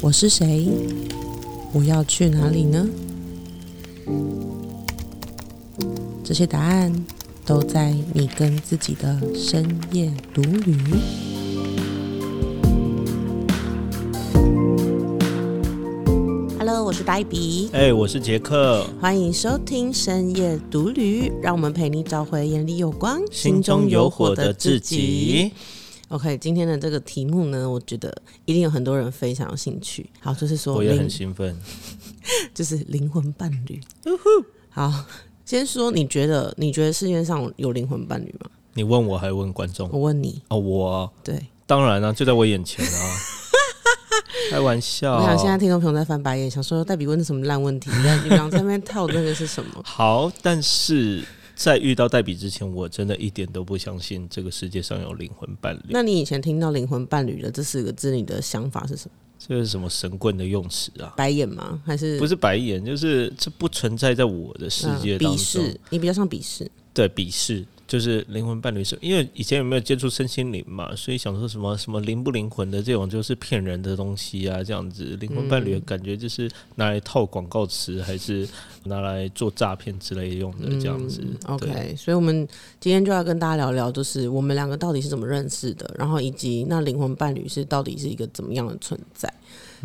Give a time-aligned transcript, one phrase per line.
[0.00, 0.68] 我是谁？
[1.74, 2.88] 我要去哪里呢？
[6.24, 6.90] 这些答案
[7.44, 10.74] 都在你跟自己的深夜独旅。
[16.58, 25.52] Hello，我是黛比，哎、我是杰克，欢迎收听深夜独旅，让我们陪你找回眼里有光、心中有火的自己。
[26.10, 28.12] OK，今天的这个题目呢，我觉得
[28.44, 30.10] 一定有很多人非常有兴趣。
[30.18, 31.56] 好，就是说我也很兴奋。
[32.52, 33.80] 就是灵魂伴侣。
[34.70, 34.92] 好，
[35.46, 38.50] 先说你觉得你觉得世界上有灵魂伴侣吗？
[38.74, 43.16] 你问我还问观众我问你，哦，我啊对，当然啊，就在我眼前啊，
[44.50, 45.16] 开玩笑。
[45.16, 47.88] 我想现在听众朋友在翻白眼，想说戴比问的什么烂问题？
[47.88, 49.80] 你在你刚在那边套那个是什么？
[49.84, 51.24] 好，但是
[51.62, 55.90] 在遇到黛比之前，我真的一点都不相信这个世界上有灵魂伴侣。
[55.90, 59.12] 那你以前听到灵魂伴侣的这四个字，你的想法是什么？
[59.38, 61.12] 这是什么神棍的用词啊？
[61.18, 61.78] 白眼吗？
[61.84, 65.36] 还是不是白眼，就是这不存在在我的世界嗯当中。
[65.36, 65.80] 鄙视？
[65.90, 66.70] 你比较像鄙视。
[66.94, 78.48] 对鄙视，就是灵魂伴侣是，因为以前有没有接触身心灵嘛，所以想说什么什么灵不灵魂的这种就是骗人的东西啊，这样子灵魂伴侣的感觉就是拿来套广告词，还是
[78.84, 81.20] 拿来做诈骗之类用的这样子。
[81.24, 82.46] 嗯 OK，所以我们
[82.78, 89.28] 今天就要跟大家聊聊，就是我们两个到底是怎么认识的，然后以及那灵魂伴侣是到底是一个怎么样的存在。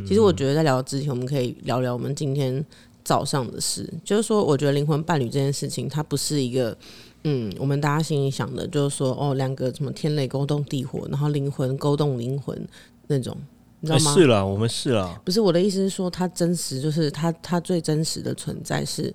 [0.06, 2.64] 其实我觉得在聊之前，我们可以聊聊我们今天
[3.04, 6.78] 早上的事，就是说，我觉得灵魂伴侣这件事情，它不是一个。
[7.28, 12.56] 嗯，我们大家心里想的就是说，哦，两个什么天雷勾动地火，然后灵魂勾动灵魂
[13.08, 13.36] 那种，
[13.80, 14.14] 你知道哎吗？
[14.14, 19.12] 是了，我们是了，不是我的意思是说，它真实就是它它最真实的存在是，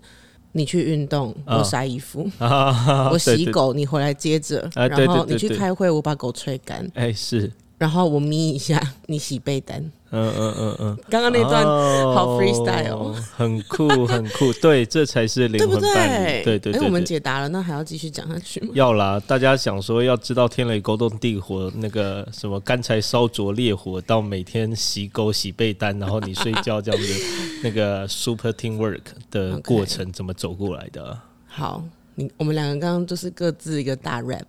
[0.53, 3.37] 你去运动，啊我晒衣服， 啊我对对。
[3.37, 7.51] 洗狗，你回来接着，啊然后你去开会，我把狗吹干，哎是，
[7.81, 9.81] 然后我眯一下，你洗被单。
[10.11, 16.39] 嗯嗯嗯嗯，刚刚那段哦好 freestyle 哦很酷很酷，对，这才是灵魂伴对？
[16.41, 18.73] 侣，对对对哎，我们解答了，那还要继续讲下去吗？
[18.75, 27.15] 要啦，大家想说要知道天雷勾动地火，那个什么干柴烧灼烈火，到每天洗狗洗被单，然后你睡觉这样子，
[27.65, 29.01] 那个 super teamwork
[29.31, 31.25] 的过程怎么走过来的啊？
[31.47, 31.85] 好，
[32.15, 34.45] 你我们两个刚刚就是各自一个大 rap，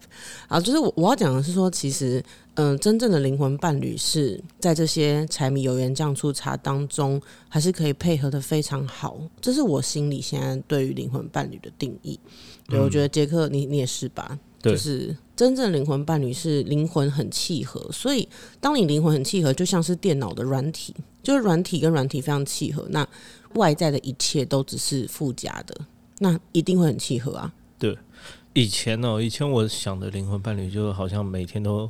[0.48, 2.24] 啊，就是我我要讲的是说，其实，
[2.56, 9.20] 嗯、真正的灵魂伴侣是在这些柴米油盐酱醋茶当中，还是可以配合的非常好。
[9.40, 12.20] 这是我心里现在对于灵魂伴侣的定义。
[12.68, 14.40] 对，我觉得杰克你你也是吧？
[14.62, 18.30] 对就是真正灵魂伴侣是灵魂很契合，所以
[18.60, 23.08] 当你灵魂很契合，就像是电脑的软体，就是软体跟软体非常契合，那
[23.56, 25.76] 外在的一切都只是附加的，
[26.22, 27.52] 那一定会很契合啊。
[27.80, 27.98] 对
[28.54, 31.90] 以前哦，以前我想的灵魂伴侣就好像每天都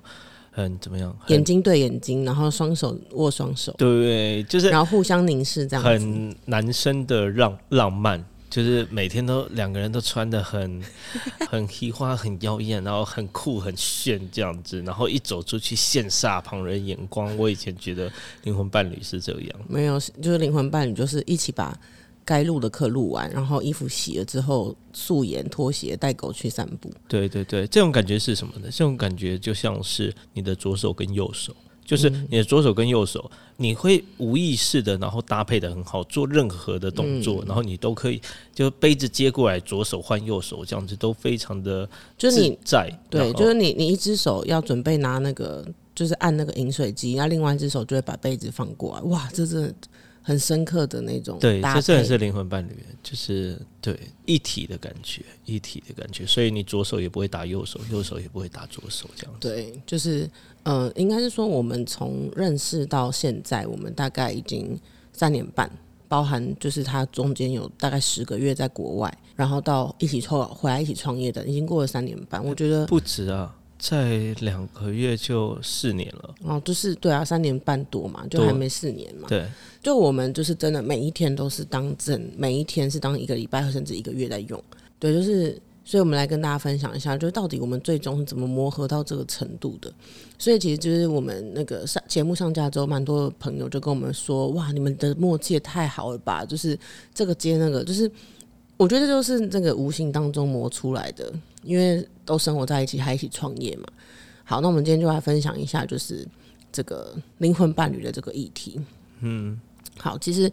[0.51, 5.83] 很怎么样，眼睛对眼睛，然后双手握双手，对，就是然后互相凝视，这样。
[5.83, 10.81] 很男生的浪浪漫，就是每天都两个人都穿的很
[11.49, 17.35] 很奇花、很妖艳，然后很酷、很炫这样子，然后一走出去羡煞旁人眼光。
[17.37, 18.11] 我以前觉得
[18.43, 21.77] 灵魂伴侣是这样，没有，就是灵魂伴侣，就是一起把
[22.31, 26.89] 该录的课录完，然后衣服洗了之后，素颜拖鞋带狗去散步。
[27.07, 28.69] 对对对，这种感觉是什么呢？
[28.71, 31.53] 这种感觉就像是你的左手跟右手。
[31.83, 38.21] 就是你的左手跟右手，你会无意识的，然后搭配的很好，做任何的动作，然后你都可以
[38.53, 42.89] 就杯子接过来，左手换右手，这样子都非常的就是你在。
[43.09, 49.01] 对，就是你，你一只手要准备拿那个，就是按那个饮水机，然后另外一只手就会把杯子放过来。
[49.09, 49.73] 哇，这真的
[50.21, 51.61] 很深刻的那种对。
[51.61, 56.25] 这真的是灵魂伴侣，就是对一体的感觉，一体的感觉。
[56.25, 59.49] 所以你左手也不会打右手，右手也不会打左手，这样子。
[59.49, 60.29] 对，就是
[60.63, 64.79] 呃，应该是说我们从认识到现在，我们大概已经
[65.11, 65.69] 三年半，
[66.07, 72.43] 包含就是他中间有大概十个月在国外，然后到一起创回来一起创业的，已经过了三年半。
[72.43, 76.35] 我觉得不止啊，在两个月就四年了。
[76.43, 79.27] 哦，就是对啊，三年半多嘛，就还没四年嘛。
[79.27, 79.49] 对，
[79.81, 84.63] 就我们就是真的每一天都是当正，每一天是当一个礼拜甚至一个月在用。
[84.99, 89.91] 对，就是，所以我们来跟大家分享一下，就是到底我们最终是怎么磨合到这个程度的。
[90.37, 96.45] 所以其实就是我们那个上节目上架之后，蛮多朋友就跟我们说，哇，你们的默契也太好了吧！
[96.45, 96.77] 就是
[97.15, 98.09] 这个接那个，就是
[98.77, 103.85] 我觉得这就是这个无形当中磨出来的，因为都生活在一起，还一起创业嘛。
[104.43, 106.27] 好，那我们今天就来分享一下，就是
[106.71, 108.79] 这个灵魂伴侣的这个议题。
[109.19, 109.59] 嗯，
[109.97, 110.51] 好，其实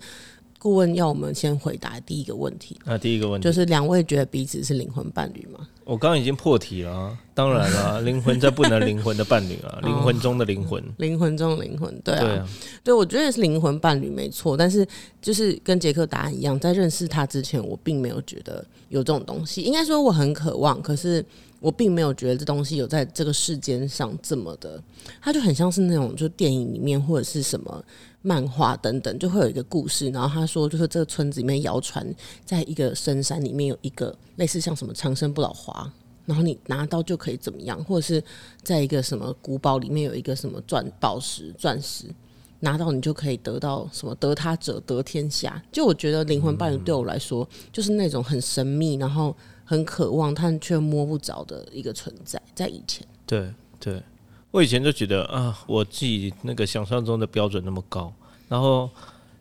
[0.58, 5.66] 顾问要我们先回答第一个问题，那第一个问题就是两位觉得彼此是灵魂伴侣吗？
[5.84, 12.48] 我刚刚已经破题了啊，当然了， 灵魂在不能灵魂的伴侣啊， 灵魂中的灵魂，灵魂中的灵魂，对啊，对啊，
[12.84, 14.86] 对，我觉得是灵魂伴侣没错，但是
[15.22, 19.62] 就是跟杰克答案一样，在认识他之前，我并没有觉得有这种东西。
[19.62, 21.24] 应该说我很渴望，可是
[21.60, 24.82] 我并没有觉得这东西有在这个世间上这么的，
[25.22, 27.82] 它就很像是那种就电影里面或者是什么
[28.22, 32.06] 漫画等等，就会有一个故事，然后他说就是这个村子里面谣传，
[32.44, 35.90] 在一个深山里面有一个类似像什么长生不老花。
[36.26, 38.22] 然后你拿到就可以怎么样，或者是
[38.62, 42.04] 在一个什么古堡里面有一个什么钻宝石、钻石，
[42.60, 45.62] 拿到你就可以得到什么得他者得天下。
[45.72, 49.34] 就我觉得灵魂伴侣对我来说，就是那种很神秘，然后
[49.64, 52.38] 很渴望但却摸不着的一个存在。
[52.54, 53.50] 在以前，对
[53.80, 54.02] 对，
[54.50, 58.12] 我以前就觉得啊，我自己那个想象中的标准那么高，
[58.48, 58.90] 然后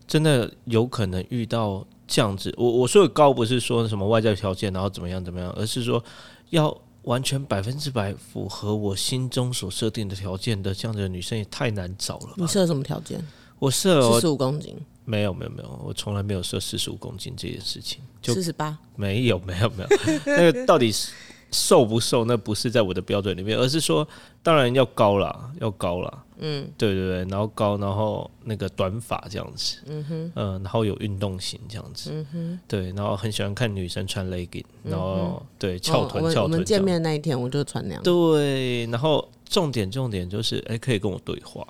[0.07, 2.53] 真的有可能遇到这样子。
[2.57, 6.03] 我我说的高不是说什么外在条件，然后怎么样怎么样，而是说。
[6.51, 12.29] 要完全百分之百符合我心中所设定的条件的这样的女生也太难找了。
[12.37, 13.21] 你设什么条件？
[13.59, 14.73] 我设四十五公斤。
[15.03, 17.99] 没有没有没有，我从来没有设四十五公斤这件事情。
[18.23, 18.77] 四十八？
[18.95, 19.89] 没有没有没有，
[20.25, 21.11] 那个到底是？
[21.51, 24.07] 瘦不瘦，那不是在我的标准里面，而是说，
[24.43, 26.23] 当然要高啦，要高啦。
[26.39, 36.43] 嗯，对对对，然后高，然后那个短发这样子，嗯哼，嗯，然后有运动型这样子，嗯哼，对，然后很喜欢看女生穿 legging，然后对翘臀翘臀。
[36.43, 38.03] 我们见面那一天我就穿那样。
[38.03, 41.65] 对，然后重点重点就是，哎，可以跟我对话。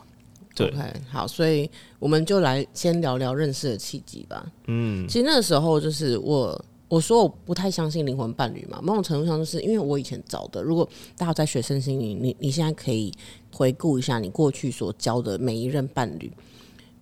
[0.54, 0.74] 对，
[1.10, 4.46] 好，所以我们就来先聊聊认识的契机吧。
[4.66, 6.62] 嗯，其实那个时候就是我。
[6.90, 10.62] 我说我不太相信灵魂伴侣嘛，某种程度上就是因为我以前找的。
[10.62, 10.88] 如果
[11.18, 13.14] 大家在学生心灵，你你现在可以
[13.52, 16.32] 回顾一下你过去所交的每一任伴侣，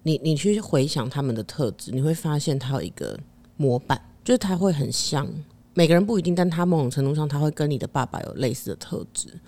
[0.03, 3.19] 你你去回想他们的特质，你会发现他有一个
[3.57, 5.27] 模板，就是他会很像
[5.75, 9.39] 每个人不一定，但他某种程度上他会跟你的爸爸有类似的特质，不知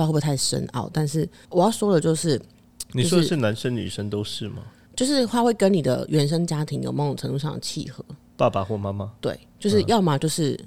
[0.00, 0.90] 道会不会太深奥。
[0.92, 2.40] 但是我要说的就是，
[2.92, 4.64] 你说的是男生女生都是吗？
[4.96, 8.04] 就是他会跟你的原生家庭有某种程度上的契合。
[8.36, 10.58] 爸爸或妈妈，对，就是要么就是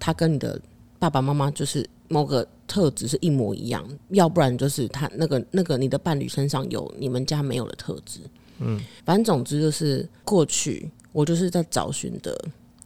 [0.00, 0.60] 他跟你的
[0.98, 8.20] 爸爸妈妈就是某个特质是一模一样，要不然就是他那个那个你的伴侣身上有你们家没有的特质。
[8.60, 12.36] 嗯，反正总之就是过去我就是在找寻的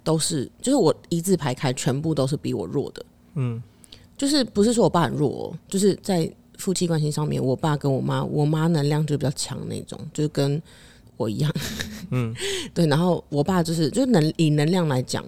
[0.02, 3.04] 都是，就是我一字排开，全部都是比我弱的。
[3.34, 3.62] 嗯，
[4.16, 10.60] 就是不是说我爸很弱，就是在夫妻关系上面，我爸跟我妈，我妈能量就比较强那种，就是跟。
[11.16, 11.52] 我一样，
[12.10, 12.34] 嗯，
[12.74, 15.24] 对，然后我爸就是，就能以能量来讲，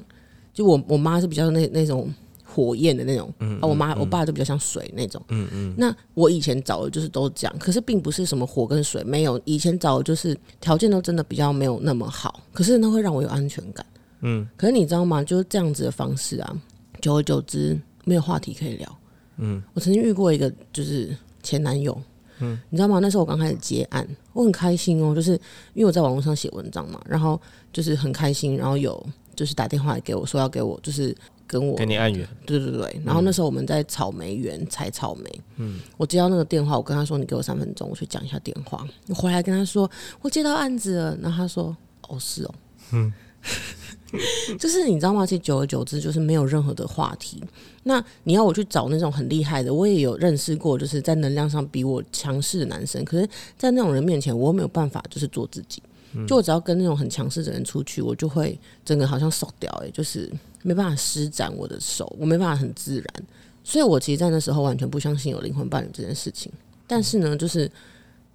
[0.53, 5.75] 就我我妈是比较那那种火焰的那种，嗯，啊，我妈我爸就比较像水那种，嗯嗯。
[5.77, 13.85] 那我以前找的就是都这样，可是并不是什么火跟水，没有，以前找的就是条件都真的比较没有那么好，可是那会让我有安全感，
[14.23, 14.47] 嗯。
[14.57, 15.23] 可是你知道吗？
[15.23, 16.57] 就是这样子的方式啊，
[17.01, 18.99] 久而久之没有话题可以聊，
[19.39, 19.63] 嗯。
[19.75, 21.97] 我曾经遇过一个就是前男友。
[22.41, 22.99] 嗯，你知道吗？
[23.01, 25.33] 那时候我刚开始接案，我很开心哦，就是
[25.75, 27.41] 因为我在网络上写文章嘛，然后
[27.73, 29.05] 就是很开心，然后有
[29.35, 31.17] 就是打电话给我说要给我就是
[31.47, 33.01] 跟我给你按源，对对对。
[33.05, 38.87] 然后那时候我们在草莓园采草莓，嗯，我接到那个电话，我跟他说你给我三分钟，我去讲一下电话。
[39.09, 39.91] 我回来跟他说
[40.21, 41.77] 我接到案子了，然后他说
[42.09, 42.55] 哦是哦，
[42.93, 43.13] 嗯。
[44.59, 45.27] 就是你知道吗？
[45.27, 47.43] 其实久而久之，就是没有任何的话题。
[47.83, 53.05] 那你要我去找那种很厉害的，我也有认识过，就是在能量上比我强势的男生。
[53.05, 55.83] 可是，在那种人面前，我没有办法，就是做自己。
[56.29, 60.33] 就我只要跟那种很强势的人出去，我就会整个好像手掉，哎，就是
[60.63, 63.25] 没办法施展我的手，我没办法很自然。
[63.65, 66.53] 所以我其实，在那时候完全不相信有灵魂伴侣这件事情。
[66.87, 67.69] 但是呢，就是，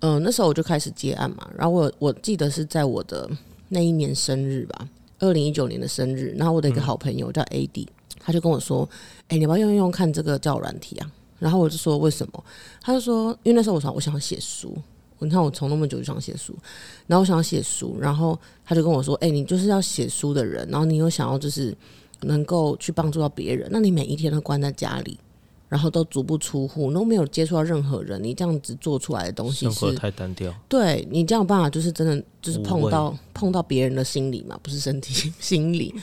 [0.01, 1.49] 呃，那时候我就开始接案嘛。
[1.57, 3.29] 然后我我记得是在我的
[3.69, 4.89] 那一年生日吧。
[5.19, 7.87] 二零一九年的生日，然后我的一个好朋友叫 AD，
[8.19, 8.87] 他就跟我说
[9.29, 12.43] ：“哎，你要不要用用看这个叫软体啊？”然后我就说：“为什么？”
[12.81, 14.75] 他就说：“因为那时候我想我想要写书，
[15.19, 16.57] 你看我从那么久就想写书，
[17.07, 21.75] 然后我想要写书，然后他就跟我说：‘哎，你就是要写书的人，然后你又想要就是
[22.21, 25.19] 能够去帮助到别人，那你每一天都关在家里。’”
[25.69, 28.21] 然后都足不出户，都没有接触到任何人。
[28.21, 30.53] 你这样子做出来的东西，生活太单调。
[30.67, 35.93] 对你这样办法，就是真的就是碰到碰到别人的心理嘛，不是身体 心理。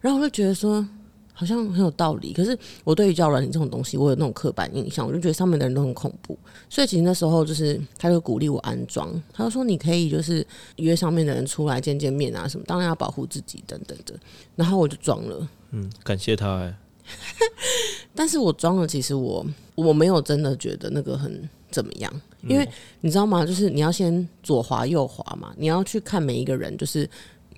[0.00, 0.86] 然后我就觉得说，
[1.32, 2.32] 好像很有道理。
[2.32, 6.38] 可是我对于教软体这种东西，我有那种刻板印象，我就觉得上面的人都很恐怖。
[6.70, 10.46] 所以其实那时候就是他就鼓励我安装，他就说你可以就是
[10.76, 14.14] 约上面的人出来见见面啊什么，当然要保护自己等等的。
[14.54, 16.72] 然后我就装了，嗯，感谢他。
[18.14, 22.12] 但是我装了，其实我我没有真的觉得那个很怎么样，
[22.42, 22.68] 因为
[23.00, 23.44] 你知道吗？
[23.44, 27.08] 就是你要先左滑右滑嘛，你要去看每一个人，就是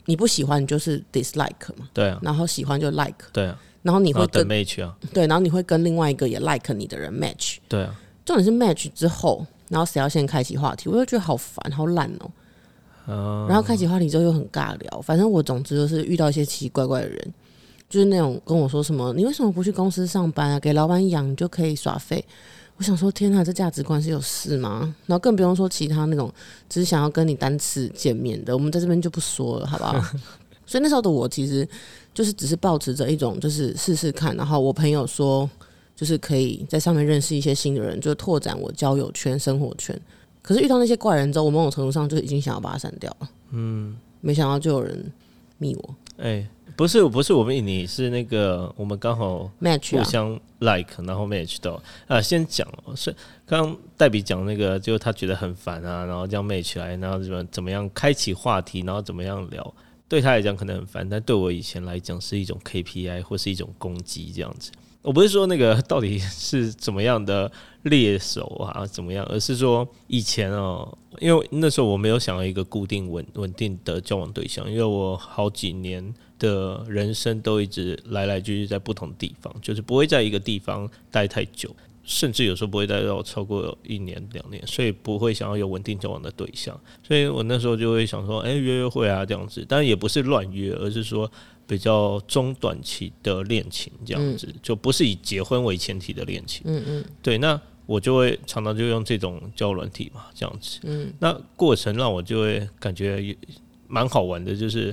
[0.07, 7.57] 你不喜欢你就是 dislike 嘛，对啊，然后喜欢就 like，对啊，然后你会跟 match 啊，对，然后你会跟另外一个也 like 你的人 match。
[7.69, 12.30] 对啊，重点是 match 之后，然后谁要先开启话题，我就觉得好烦，好懒哦、
[13.07, 17.35] 嗯然后开启话题之后又很尬聊，反正我总之就是遇到一些奇奇怪怪的人，
[17.90, 20.61] 就是那种跟我说什么，你为什么不去公司上班啊？
[20.61, 22.25] 给老板养你就可以耍废。
[22.76, 24.94] 我想说，天哪，这价值观是有事吗？
[25.06, 26.32] 然后更不用说其他那种
[26.68, 30.00] 只是想要跟你单次见面的，我们在这边就不说了，好不好？
[30.64, 31.68] 所以那时候的我其实
[32.14, 35.50] 就是只是保持着一种就是试试看，然后我朋友说
[35.97, 40.00] 就是可以在上面认识一些新的人，就拓展我交友圈、生活圈。
[40.40, 43.28] 可是遇到那些怪人之后，我某种程度上就已经想要把他删掉了。
[43.50, 45.12] 嗯，没想到就有人
[45.59, 46.49] 密我哎、
[46.80, 52.22] 不是不是我们你是那个我们刚好 match 啊，互相 like，然后 match 到啊。
[52.22, 59.75] 先讲哦，是刚刚黛比讲那个，就他觉得很烦啊，然后这样 match 来，然后怎么怎么样开启话题，然后怎么样聊，
[60.08, 64.72] 对他来讲可能很烦，但对我以前来讲是一种 KPI 或是一种攻击这样子。
[65.02, 67.50] 我不是说那个到底是怎么样的
[67.85, 91.30] 猎手啊，怎么样，而是说以前哦，因为那时候我没有想要一个固定稳稳定的交往对象，因为我好几年的人生都一直来来去去在不同地方，就是不会在一个地方待太久，甚至有时候不会待到超过一年两年，所以不会想要有稳定交往的对象，所以我那时候就会想说，哎、约约会啊这样子，但也不是乱约，而是说
[91.70, 96.62] 比较中短期的恋情这样子，就不是以结婚为前提的恋情。
[96.64, 100.80] 嗯嗯对，那我就会常常就用这种交友软体嘛，这样子。
[100.82, 103.36] 嗯，那过程让我就会感觉也
[103.86, 104.92] 蛮好玩的，就是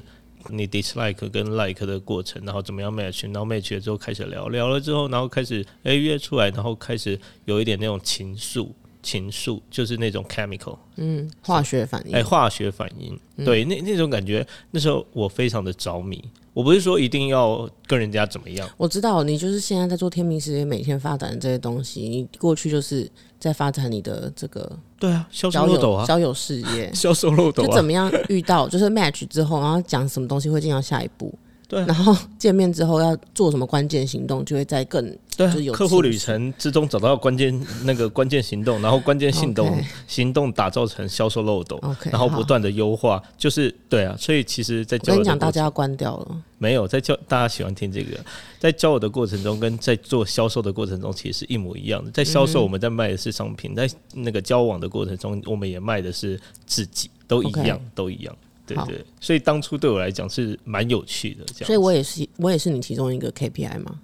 [0.50, 8.70] 你 dislike 跟 like 的过程，然后怎么样 match，然后 match 了之后开始聊，聊了之后，然后开始诶约出来，然后开始有一点那种情愫，
[9.08, 16.22] 情愫就是那种 chemical，嗯，化学反应，哎、化学反应，对，那那种感觉，那时候我非常的着迷。
[16.54, 23.10] 我不是说一定要跟人家怎么样，我知道你就是现在在做天命事业，每天发展的这些东西，你过去就是
[23.40, 26.92] 在发展你的这个对啊，销售交漏斗啊，友交友事业。
[26.96, 27.68] 销售漏斗啊。
[27.68, 31.32] 就怎，么样遇到，就是 match 之后，然后讲什么东西会进到下一步，
[31.68, 35.04] 对啊然后见面之后要做什么关键行动，就会在更
[35.36, 46.44] 对啊就是有客户旅程之中找到关键那个关键行动，然后关键行动行动打造成销售漏斗 OK，然后不断的优化，就是对啊，所以其实，在我跟你讲，大家要关掉了。
[46.58, 48.18] 没有在交，大家喜欢听这个，
[48.58, 52.10] 在交友的过程中跟在做销售的过程中，其实是一模一样的。
[52.10, 58.36] 在销嗯售，我们在卖的是商品；在那个交往的过程中，我们也卖的是自己，都一样都一样。
[58.76, 61.68] 对对，所以当初对我来讲是蛮有趣的，这样。
[61.68, 64.00] 所以我也是，我也是你其中一个 KPI 嘛。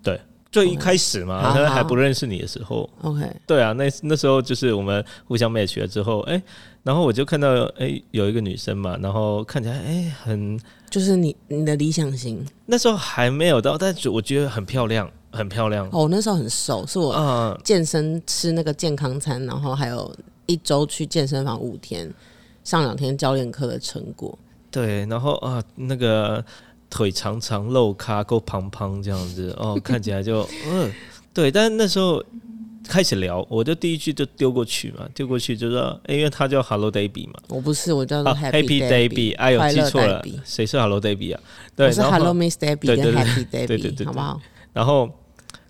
[0.51, 6.39] 最一开始嘛，他还不认识你的时候，OK，对啊，那那时候就是我们互相 match 了之后，哎、
[6.83, 10.59] 然后我就看到哎、有一个女生嘛，然后看起来哎、很
[10.91, 12.45] 就是你你的理想型。
[12.67, 15.87] 那时候还没有到，但是我觉得很漂亮，很漂亮。
[15.87, 20.15] 哦，我那时候很瘦，是我啊、健身吃那个健康餐，然后还有
[20.45, 22.07] 一周去健身房五天，
[22.63, 24.37] 上两天教练课的成果。
[24.73, 26.43] 对，然后啊，那个
[26.89, 30.91] 腿长长、肉咖够胖胖这样子，哦，看起来就嗯，
[31.31, 31.51] 对。
[31.51, 32.23] 但是那时候
[32.87, 41.39] 开始聊，我就第一句就丢过去嘛，丢过去就说，哎因为他叫 Hello Davy 嘛，我不是，我叫做啊 Happy Davy，哎呦，记错了谁是 Hello Davy 啊？
[41.75, 44.41] 对，我是 Hello Miss Debbie 跟对对对 Happy 对对对好不好？
[44.73, 45.07] 然后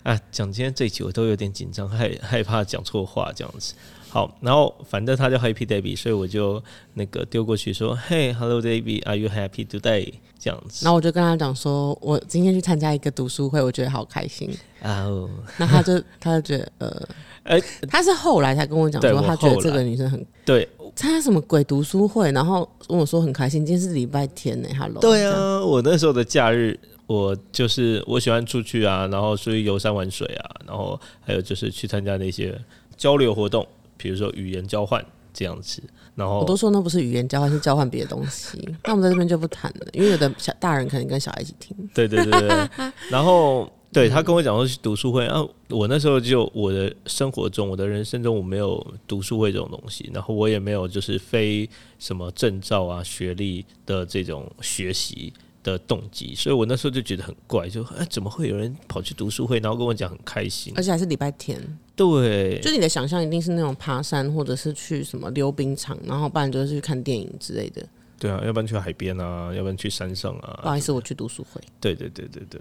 [0.02, 3.74] 啊，讲今天这一集我都有点紧张，害害怕讲错话这样子。
[4.14, 10.12] 好，然后反正他叫 Happy Davy，所以我就那个丢过去说，Hey，Hello Davy，Are you happy today？
[10.38, 14.48] 这样子然后我就跟他讲说，我今天去参加一个读书会，我觉得好开心。
[14.80, 15.28] 啊哦，
[15.58, 17.08] 那他就他就觉得呃，
[17.42, 25.00] 哎他是后来才跟我讲说，他觉得这个女生很对参加什么鬼读书会，然后跟我说很开心，今天是礼拜天呢，Hello。
[25.00, 26.78] 对，啊，我那时候的假日。
[27.06, 32.58] 我就是我喜欢出去啊，然后出去游山玩水啊，然后还有就是去参加那些
[32.96, 33.66] 交流活动，
[34.04, 35.82] 比如说语言交换这样子。
[36.14, 38.58] 然后我都说那不是语言交换，是交换别的东西。
[38.84, 41.74] 那我们在这边就不谈了，因为有的小大人可能跟小孩一起听。
[41.94, 42.68] 对对对对，
[43.10, 51.68] 然后对他跟我讲说去读书会，啊，我那时候就我的生活中，我的人生中我没有读书会这种东西，然后我也没有就是非
[51.98, 55.32] 什么证照啊、学历的这种学习
[55.64, 60.82] 的动机，所以我那时候就觉得很怪，就哎怎么会有人跑去读书会，然后跟我讲很开心而？
[60.82, 61.60] 且还是礼拜天，
[61.96, 67.84] 对，就你的想象一定是那种爬山，或者是去什么溜冰场，然后不然就是去看电影之类的。
[68.16, 71.60] 对啊，要不然去海边啊，要不然去山上啊，不好意思，我去读书会。
[71.80, 72.60] 对对对对对。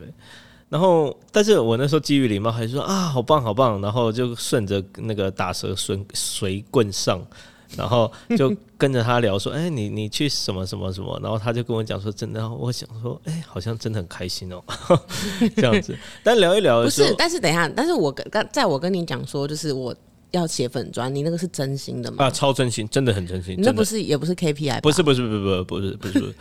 [0.69, 7.22] 然后，但是我那时候基于礼貌，还是说啊，好棒好棒，然后就顺着那个打蛇随随棍上，
[7.77, 14.63] 然后就跟着他聊说， 哎，你你去什么什么什么，然后他就跟我讲说，真的，我想说，哎，好像真的很开心哦，
[15.56, 15.98] 这样子。
[16.24, 19.96] 但聊一聊，不是，但是等一下，但是我跟刚在我跟你讲说，就是我。
[20.34, 22.25] 要写粉砖，你那个是真心的吗？
[22.25, 23.56] 啊，超真心，真的很真心。
[23.60, 24.82] 那不是也不是 KPI？
[24.82, 26.36] 不是不是不是不是不是不是不是。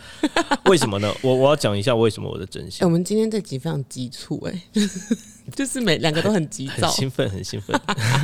[0.65, 1.13] 为什么呢？
[1.21, 2.85] 我我要讲一下为什么我的真心。
[2.85, 4.61] 我们今天这集非常急促，哎，
[5.55, 7.79] 就是每两个都很急躁，很兴奋，很兴奋，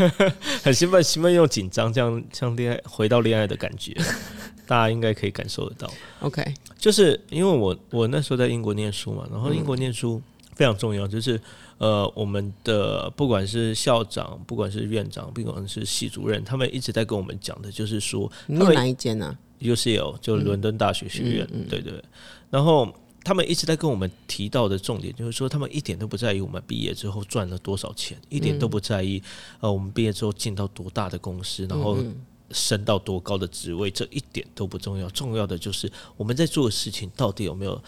[0.63, 3.93] 很兴奋，兴奋又紧张，这样像恋爱回到恋爱的感觉，
[4.65, 5.91] 大家应该可以感受得到。
[6.21, 6.43] OK，
[6.79, 10.19] 就是因为我我那时候在英国念书嘛，然后英国念书
[10.55, 11.39] 非常重要，就是。
[11.79, 21.93] 呃，我们的不管是校长，不管是院长，不管是系主任，他们一直在跟我们讲的，就是说，你哪一间呢？UCL 就伦敦大学学院，对对。
[22.49, 22.93] 然后
[23.23, 29.23] 他们一直在跟我们提到的重点，就是说，他们一点都不在意我们毕业之后赚了多少钱，一点都不在意
[29.61, 31.97] 呃，我们毕业之后进到多大的公司，然后
[32.51, 35.09] 升到多高的职位，这一点都不重要。
[35.11, 37.81] 重要的就是我们在做的事情到底有没有。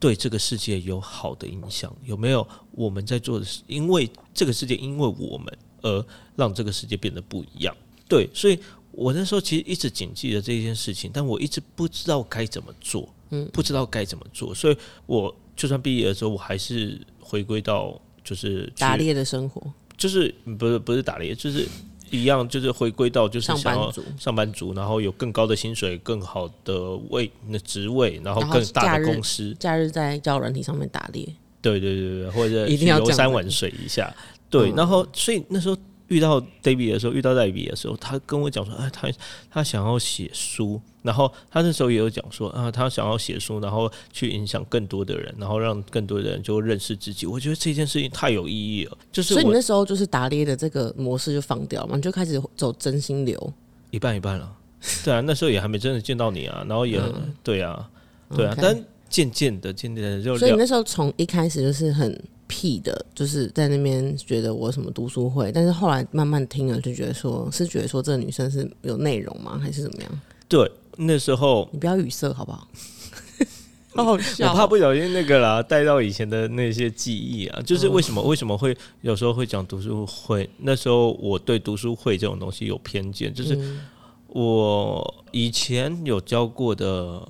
[0.00, 3.62] 对这个世界有好的影响，有没有我们在做的事？
[3.66, 6.04] 因为这个世界因为我们而
[6.34, 7.76] 让这个世界变得不一样。
[8.08, 8.58] 对，所以
[8.90, 14.54] 我那时候其实一直谨记着这件事情，但我一直不知道该怎么做，嗯，不知道该怎么做。
[14.54, 19.62] 所以我就算毕业的时候，我还是回归到就是打猎的生活，
[19.96, 21.68] 就是不是不是打猎，就是。
[22.10, 29.56] 一样就是回归到就是想要上班族，然后有更高的薪水、更好的位那职位，然后更大的公司。
[29.58, 31.24] 假日在交软体上面打猎，
[31.62, 34.14] 对对对对，或者游山玩水一下，
[34.48, 34.70] 对。
[34.72, 35.76] 然后所以那时候。
[36.10, 39.08] 遇到 David 的时候，遇到黛比的时候，他跟我讲说：“哎，他
[39.50, 47.26] 他想要写书，然后他那时候也有讲说啊，他想要写书，然后去影响更多的人，然后让更多的人就认识自己。
[47.26, 48.98] 我觉得这件事情太有意义了。
[49.12, 53.52] 就是所以你那时候就是打猎的这个模式就放掉嘛，你就开始走真心流，
[53.90, 54.52] 一半一半了。
[55.04, 57.00] 对啊，那时候也还没真的见到你啊，然后也
[57.44, 57.88] 对啊，
[58.34, 58.76] 对啊，但
[59.10, 62.18] 渐渐的、渐渐的就所以那时候从一开始就是很。
[62.52, 70.20] 屁的，就是在那边觉得我什么读书会，但是后来慢慢听了，就觉得说是觉得说这个女生是有内容吗，还是怎么样？
[70.48, 72.66] 对，那时候你不要语塞好不好？
[73.94, 77.62] 好好笑，我怕不小心那个啦，带到以前的那些记忆啊。
[77.62, 80.50] 就是为什么为什么会有时候会讲读书会？
[80.58, 83.56] 那时候我对读书会这种东西有偏见，就是
[84.26, 87.22] 我以前有教过的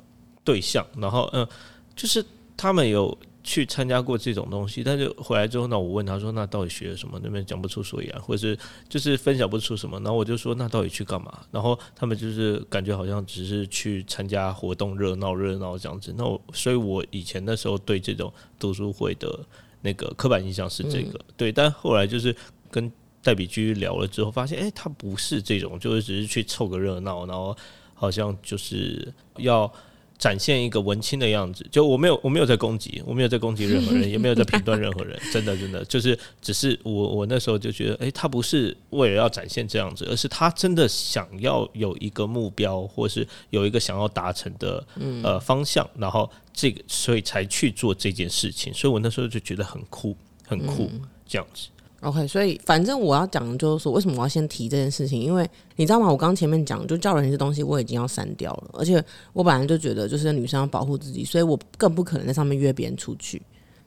[0.43, 1.47] 对象，然后嗯，
[1.95, 2.25] 就是
[2.57, 3.17] 他们有。
[3.43, 9.99] 去参加过这种东西，但是回来之后呢，我问他说：“那到底学了什么？”那边讲不出所以然，或者是就是分享不出什么。
[10.01, 16.15] 然后我就说：“那到底去干嘛？”然后他们就是感觉好像只是去参加活动，热闹热闹这样子。
[16.19, 19.41] 那我所以，我以前那时候对这种读书会的
[19.81, 21.51] 那个刻板印象是这个，对。
[21.51, 22.37] 但后来就是
[22.71, 27.57] 跟戴比居聊了之后，发现哎，他不是这种，就是只是去凑个热闹，然后
[27.95, 29.73] 好像就是要。
[30.21, 44.87] 展现一个文青的样子，就我没有，我没有在攻击，我没有在攻击任何人，也没有在评断任何人，真的，真的，就是只是我，我那时候就觉得，诶，他不是为了要展现这样子，而是他真的想要有一个目标，或是有一个想要达成的
[45.25, 50.15] 呃方向，然后这个，所以才去做这件事情，所以我那时候就觉得很酷，
[50.47, 50.91] 很酷，
[51.27, 51.69] 这样子。
[52.01, 55.21] OK，所以反正我要讲的就是说，为什么我要先提这件事情？
[55.21, 56.07] 因为你知道吗？
[56.07, 63.43] 我刚刚前面讲，就叫人这东西我已经要删掉了，而且我本来就觉得，就是女生要保护自己，所以我更不可能在上面约别人出去。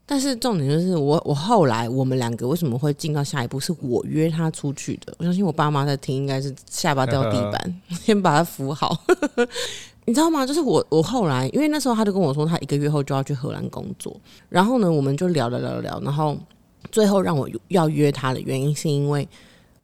[0.05, 3.59] 但是重点就是，我我后来我们两个为什么会进到下一步？
[3.59, 5.15] 是我约他出去的。
[5.17, 8.95] 我相信我爸妈在听，应该是下巴掉地板， 先把他扶好。
[10.05, 10.45] 你知道吗？
[10.45, 14.15] 就是我我后来，因为那时候他就跟我说，他一个月后就要去荷兰工作，
[14.49, 16.37] 然后呢，我们就聊了聊聊，然后。
[16.91, 19.27] 最后让我要约他的原因，是因为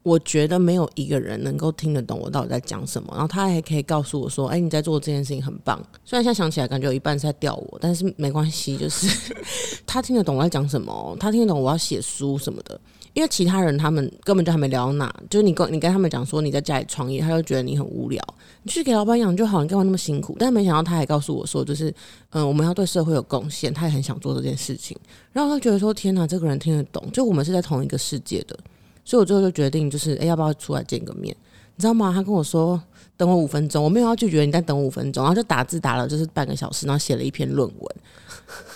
[0.03, 3.09] 我觉得没有一个人能够听得懂我到底在讲什么。
[3.11, 9.33] 然后他还可以告诉我说：“哎，你在做这件事情很棒。”虽然现在想起来，感觉有一半是在吊我，但是没关系，就是
[9.85, 12.79] 他听得懂我在讲什么，他听得懂我要写书什么的。
[13.13, 18.23] 因为其他人他们根本就还没聊到哪，就是你跟你跟他们讲说你在家里创业，他就觉得你很无聊，
[18.63, 20.35] 你去给老板养就好，你干嘛那么辛苦？
[20.39, 21.93] 但没想到他还告诉我说，就是
[22.29, 24.95] 嗯，我们要对社会有贡献，他也很想做这件事情。
[25.33, 28.57] 然后他觉得说，天哪，这个人听得懂，就我们是在同一个世界的，
[29.03, 31.35] 所以我最后就决定，就是哎，要不要出来见个面？
[31.75, 32.11] 你知道吗？
[32.13, 32.81] 他跟我说
[33.17, 37.95] 等我五分钟，我没有要拒绝你，但等我五分钟，然后就打字打了就是半个小时，然后写了一篇论文。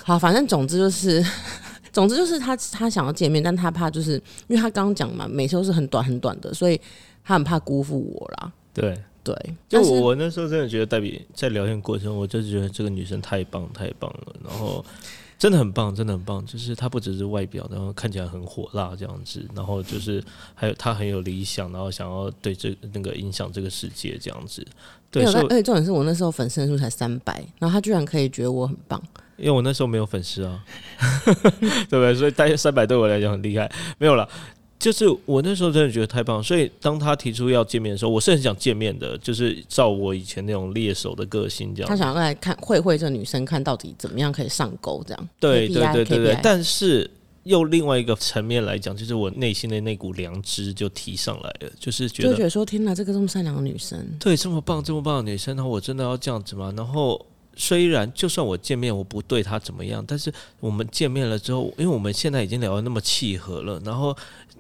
[0.04, 1.24] 好，反正总之就是。
[1.94, 4.16] 总之就是他他想要见面，但他怕就是
[4.48, 6.82] 因为他刚刚讲嘛，每次都是很短很短的，所以
[7.24, 8.52] 他很怕辜负我啦。
[8.74, 9.34] 对对，
[9.70, 14.36] 就我那时候真的觉得黛比在聊天过程，我就觉得这个女生太棒太棒了。
[14.44, 14.84] 然后
[15.38, 16.46] 真的很棒，真的很棒。
[16.46, 20.22] 就是他不只是外表，然后看起来很火辣这样子，然后就是
[20.56, 24.66] 还有他很有理想，然后想要对这那个影响这个世界这样子。
[25.10, 29.02] 对，而且重点是我那时候粉丝人数才三百，然后他居然可以觉得我很棒，
[29.38, 30.64] 因为我那时候没有粉丝啊，
[31.90, 32.16] 对不对？
[32.16, 33.72] 所以大约三百对我来讲很厉害。
[33.98, 34.28] 没有了。
[34.80, 39.18] 就是我那时候真的觉得太棒，所以当他提出要见面的时候，我是很想见面的。
[39.20, 46.40] 就是照我以前那种猎手的个性，这样他想要来看会会这女生，看到底怎么样可以上钩，这样对对对对对。
[46.44, 47.10] 但是
[47.44, 56.74] 又另外一个层面来讲，就是我内心的那股良知就提上来了，就是觉得觉得说天哪，这个这么善良的女生，对这么棒这么棒的女生，那我真的要这样子吗？
[56.76, 64.16] 然后虽然就算我见面我不对他怎么样，但是我们见面了之后，因为我们现在已经聊得那么契合了，然后。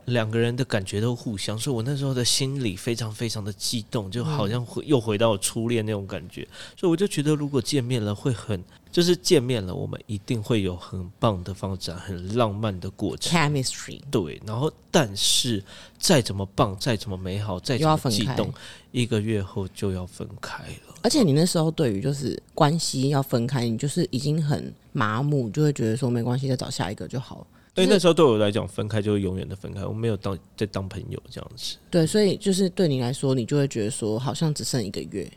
[0.07, 8.61] 两个人的感觉都互相，所以我那时候的心里非常非常的激动，就好像回又回到初恋那种感觉，所以我就觉得如果见面了会很，
[8.93, 13.33] 就是见面了，我们一定会有很棒的发展，很浪漫的过程。
[13.35, 15.61] Chemistry 对，然后但是
[15.97, 18.53] 再怎么棒，再怎么美好，再怎么激动，
[18.91, 20.95] 一个月后就要分开了。
[21.01, 27.47] 而且你那时候对于就是关系要分开，你就是已经很麻木，就会觉得说没关系，再找下一个就好了。
[27.73, 31.77] 所以那时候对我来讲，分开就是永远的分开，我没有当在当朋友这样子。
[31.89, 35.27] 对，所以就是对你来说，你就会觉得说，好像只剩一个月。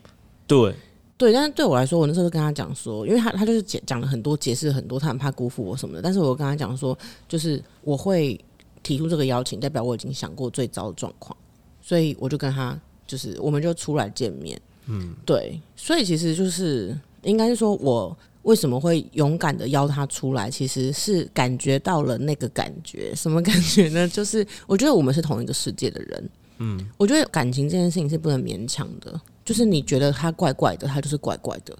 [0.47, 0.75] 对，
[1.17, 6.03] 对，但是对我来说，我那时候就跟他讲说，因为他他就是解讲了很多，解释很多，他很怕辜负我什么的。
[6.03, 6.97] 但是我跟他讲说，
[7.29, 8.39] 就是我会
[8.83, 11.37] 提出这个邀请，代表我已经想过最糟的状况，
[11.81, 14.61] 所以我就跟他就是我们就出来见面。
[14.87, 18.17] 嗯，对，所以其实就是应该是说我。
[18.43, 20.49] 为什么会勇敢的邀他出来？
[20.49, 24.07] 其实是感觉到了那个感觉，什么感觉呢？
[24.15, 26.31] 就是我觉得我们是同一个世界的人。
[26.59, 29.21] 嗯，我觉得感情这件事情是不能勉强的。
[29.47, 31.75] 就是你觉得他怪怪的，他就是怪怪的。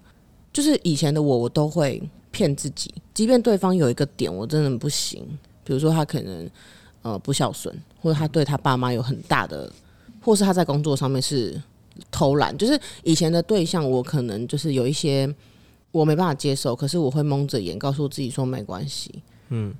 [0.51, 2.01] 就是以前的我，我都会
[2.31, 5.23] 骗自己，即便对方有一个点我真的不行，
[5.63, 6.49] 比如说他可能
[7.03, 9.71] 呃不孝顺，或者他对他爸妈有很大的，
[10.19, 11.61] 或是他在工作上面是
[12.09, 12.57] 偷懒。
[12.57, 15.31] 就是以前的对象，我可能就是有一些。
[15.89, 19.23] 我没办法接受，可是我会蒙着眼告诉自己说没关系。
[19.49, 19.73] 嗯，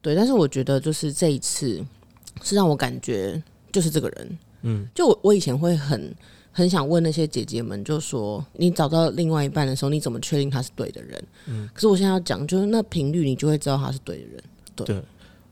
[0.00, 0.14] 对。
[0.14, 1.82] 但是我觉得就是这一次
[2.42, 4.38] 是让我感觉就是这个人。
[4.62, 6.14] 嗯，就我我以前会很
[6.54, 11.24] 很想问那些姐姐们，就说你找到另外一半的时候，你怎么确定他是对的人？
[11.46, 14.44] 嗯，可是我现在要讲，就是那频率你就会知道他是对的人。
[14.76, 15.02] 对，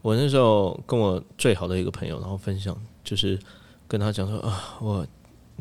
[0.00, 3.38] 我那时候跟我最好的一个朋友，然后分享，就是
[3.86, 5.06] 跟他讲说啊，我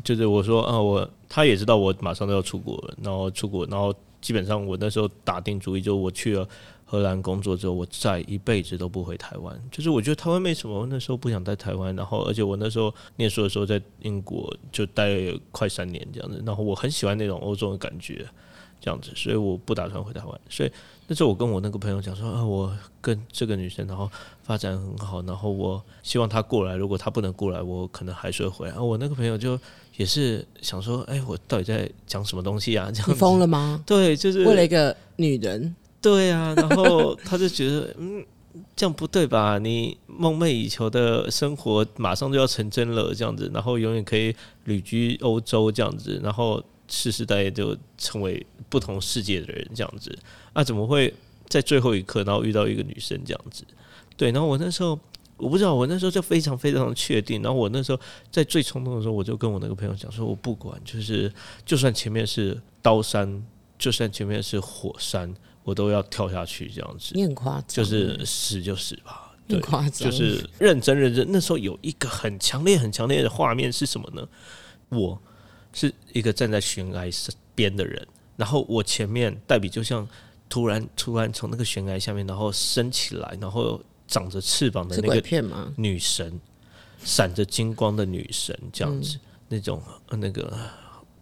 [0.04, 3.94] 就是我说啊，我他也知道我马上都要出国了，然后出国，然后。
[4.22, 6.48] 基本上我那时候打定主意，就我去了
[6.92, 9.58] 荷兰工作之后，我再一辈子都不回台湾。
[9.70, 11.96] 就是我觉得台湾没什么，那时候不想在台湾。
[11.96, 16.42] 然后，而且我那时候念书的时候在英国就待了快三年这样子。
[16.44, 18.26] 然后我很喜欢那种欧洲的感觉，
[18.78, 20.40] 这样子，所以我不打算回台湾。
[20.50, 20.70] 所以
[21.06, 24.10] 那时候我跟我那个朋友讲说啊，我跟这个女生然后
[24.42, 26.76] 发展很好，然后我希望她过来。
[26.76, 28.78] 如果她不能过来，我可能还是会回来。
[28.78, 29.58] 我那个朋友就。
[29.98, 32.90] 也是想说，哎，我到底在讲什么东西啊？
[32.90, 33.84] 这样你疯了吗？
[33.84, 35.76] 对，就是为了一个女人。
[36.02, 38.22] 对啊，然后他就觉得， 嗯，
[38.76, 39.58] 这样不对吧？
[39.58, 44.34] 你梦寐以求的生活马上就要成真了，这样子，然后永远可以
[44.64, 50.14] 旅居欧洲，这样子，然后世世代代就成为不同世界的人，这样子，
[50.52, 51.14] 啊，怎么会
[51.48, 53.64] 在最后一刻，然后遇到一个女生这样子？
[54.16, 54.98] 对，然后我那时候。
[55.38, 57.42] 我不知道，我那时候就非常非常确定。
[57.42, 57.98] 然后我那时候
[58.30, 61.32] 在最冲动的时候，我就跟我那个朋友讲说：“我不管，就是
[61.66, 63.42] 就算前面是刀山，
[63.76, 71.26] 就算前面是火山，我都要跳下去。”这样子，你很夸张，就是死就死吧，对夸张，就是认真认真。
[71.30, 74.28] 那时候有一个很强烈、很强烈的画面是什么呢？
[74.88, 75.20] 我
[75.72, 77.08] 是一个站在悬崖
[77.54, 80.08] 边的人，然后我前面黛比就像
[80.48, 83.80] 突然突然从那个悬崖下面，然后升起来，然后。
[84.08, 86.38] 长着翅膀的那个女神，
[87.02, 90.54] 闪着金光的女神，这样子，那种那个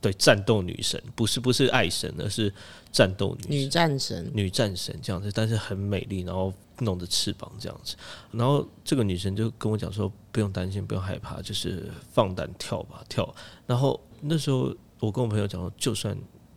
[0.01, 2.53] 对战斗女神，不是不是爱神，而是
[2.91, 7.97] 战斗女女战神，女战神这样子，但是很美丽，然后弄着翅膀这样子，
[8.33, 13.35] 然后这个女神就跟我讲说，不用担心，不用害怕，就是放胆跳吧，跳。
[13.67, 16.17] 然后那时候我跟我朋友讲说，就算。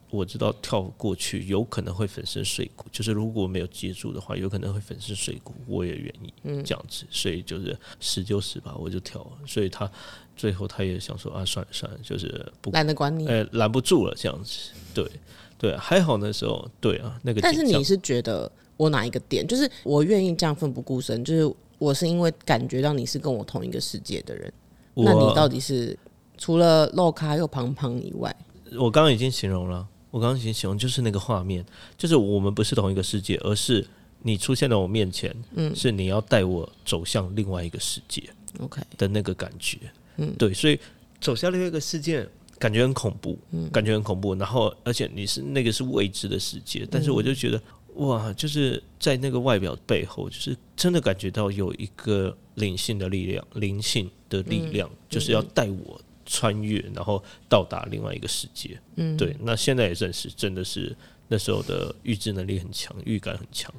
[0.10, 5.56] 我知道跳过去有可能会粉身碎骨，就是如果没有接住的话，有可能会粉身碎骨。
[5.66, 6.32] 我也愿意
[6.64, 9.28] 这样子，所以就是死就死吧，我就跳。
[9.48, 9.92] 所以他
[10.36, 14.72] 最后他也想说啊，算了算了，就是不懒得管你，哎，拦不住了这样子。
[14.94, 15.10] 对
[15.58, 17.42] 对，还好那时候，对啊，那个。
[17.42, 24.52] 但是你是觉得我哪一个点，就是我愿意这样奋不顾身，就是我是因为感觉到你是跟我同一个世界的人，
[24.94, 25.98] 那你到底是
[26.38, 28.36] 除了露咖又胖胖以外，
[28.78, 29.88] 我刚刚已经形容了。
[30.12, 31.66] 我刚刚已经形容就是那个画面，
[31.98, 33.84] 就是我们不是同一个世界，而是
[34.22, 38.22] 你出现在我面前，嗯，是你要带我走向另外一个世界
[38.60, 39.80] ，OK 的那个感觉，
[40.18, 40.80] 嗯，对，所以
[41.20, 42.28] 走向另外一个世界，
[42.60, 44.36] 感觉很恐怖，嗯，感觉很恐怖。
[44.36, 47.62] 然后，而且你是那个是未知的世界，但是我就觉得，
[47.96, 59.36] 哇，就是在那个外表背后，就是真的感觉到有一个灵性的力量，灵性的力量，就是要带我穿越，然后到达另外一个世界，嗯，对。
[59.42, 60.96] 那现在也认识，真的是
[61.28, 63.74] 那时候的预知能力很强，预感很强。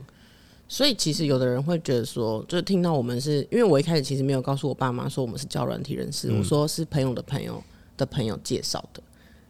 [0.67, 7.63] 所以其实有的人会觉得说，就是听到我们是因为我一开始其实没有告诉我爸妈说我们是教软体人士，我说是朋友的朋友
[7.97, 9.03] 的朋友介绍的，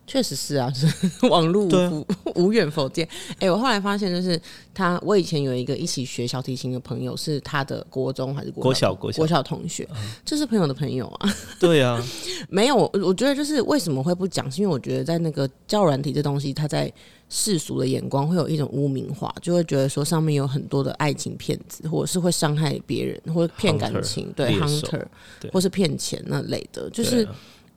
[0.06, 0.86] 确实是啊，是
[1.30, 3.08] 网络无 无远否见。
[3.38, 4.38] 哎，我后来发现就是
[4.74, 9.88] 他，我以前有一个一起学小提琴的朋友，是他的国中还是国小国小同学，
[10.24, 11.34] 这是朋友的朋友啊。
[11.60, 12.04] 对啊，
[12.50, 16.92] 没有，我觉得就是为什么会不讲，是因为我觉得在那个教软体这东西，它在。
[17.28, 25.04] 世俗的眼光会有一种污名化，就会觉得说上面有很多的爱情骗子，或者是会伤害别人，或者骗感情，对 hunter，
[25.52, 26.88] 或是骗钱那类的。
[26.90, 27.26] 就是，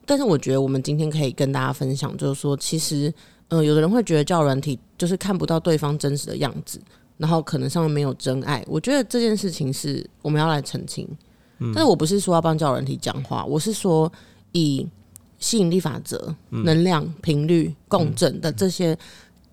[0.05, 3.11] 但是我觉得我们今天可以跟大家分享，就是说，其实，
[3.47, 6.79] 呃，有的人会觉得叫软体就是看不到对方真实的样子，
[7.17, 8.63] 然后可能上面没有真爱。
[8.67, 11.07] 我觉得这件事情是我们要来澄清。
[11.73, 14.11] 但是我不是说要帮叫软体讲话，我是说
[14.51, 14.87] 以
[15.39, 18.95] 吸引力法则、能量、频率、共振的这些。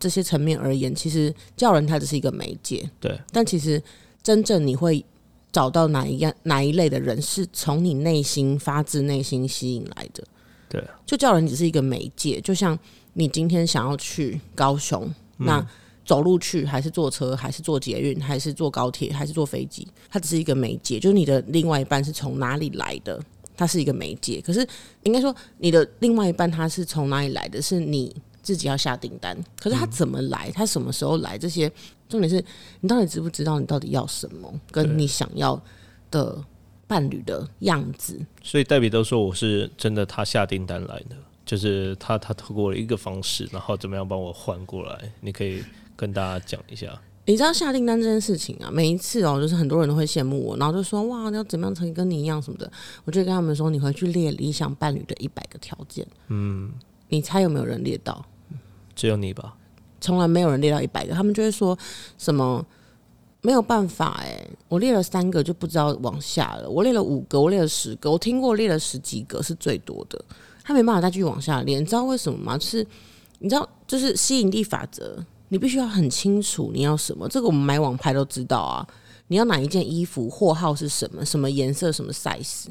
[0.04, 3.18] 这些层面而言，其实叫人他只是一个媒介，对。
[3.32, 3.82] 但其实
[4.22, 5.02] 真正你会
[5.50, 10.22] 找到哪一样哪一类的人，是从你内心发自内心吸引来的，
[10.68, 10.84] 对。
[11.06, 12.78] 就叫人只是一个媒介，就像
[13.14, 15.66] 你今天想要去高雄，那
[16.04, 21.00] 走路去，还是坐车，还是坐捷运，还是坐高铁，还是坐飞机，它只是一个媒介。
[21.00, 23.18] 就是你的另外一半是从哪里来的，
[23.56, 24.38] 它是一个媒介。
[24.42, 24.68] 可是
[25.04, 28.14] 应该说，你的另外一半他是从哪里来的，是你。
[28.44, 30.48] 自己要下订单，可是他怎么来？
[30.52, 31.36] 他什么时候来？
[31.36, 31.68] 这些
[32.08, 32.44] 重点是
[32.80, 35.60] 你到底知不知道你到底要什么，跟你想要
[36.10, 36.38] 的
[36.86, 38.20] 伴侣的样子。
[38.42, 45.12] 所以代比都说我是真的，他下订单来的，就是他他透过了一个方式，然后怎么样帮我换过来？
[45.20, 45.64] 你可以
[45.96, 47.00] 跟大家讲一下。
[47.26, 52.70] 你知道下订单这件事情啊，每一次哦，就是很多人都会羡慕我，然后就说哇，你要怎么样才跟你一样什么的？
[53.06, 56.06] 我就跟他们说，你回去列理想伴侣的一百个条件。
[56.28, 56.70] 嗯，
[57.08, 58.22] 你猜有没有人列到？
[58.94, 59.54] 只有你吧，
[60.00, 61.76] 从来没有人列到一百个，他们就会说
[62.18, 62.64] 什么
[63.40, 70.24] 没有办法哎，我列了三个就不知道往下了，我列了五个，我列了十个，我听过列了十几个是最多的，
[70.62, 72.56] 他没办法再继续往下列，你知道为什么吗？
[72.56, 72.86] 就是
[73.40, 78.86] 你知道，就是吸引力法则，你必须要很清楚你要什么，这个我们买网拍都知道啊，
[79.28, 82.66] 你要哪一件衣服，货号是什么，什么颜色，什么 size，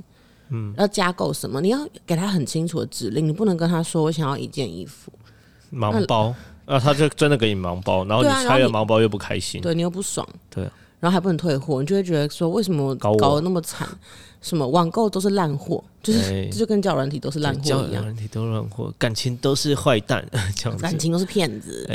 [0.49, 5.11] 嗯，要加购什么，你要给他很清楚的指令，你不能跟他说我想要一件衣服。
[5.73, 6.33] 盲包
[6.65, 10.63] 啊，他就真的给你盲包，然后你拆了盲包又不开心，对你又不爽，对，
[10.99, 13.87] 然后还不能退货，你就会觉得说为什么搞搞得那么惨？
[14.41, 20.21] 什么网购都是烂货，就是这就跟教软体都是烂货一样，软体都烂货，感情都是坏蛋，
[20.53, 21.89] 这样感情都是骗子。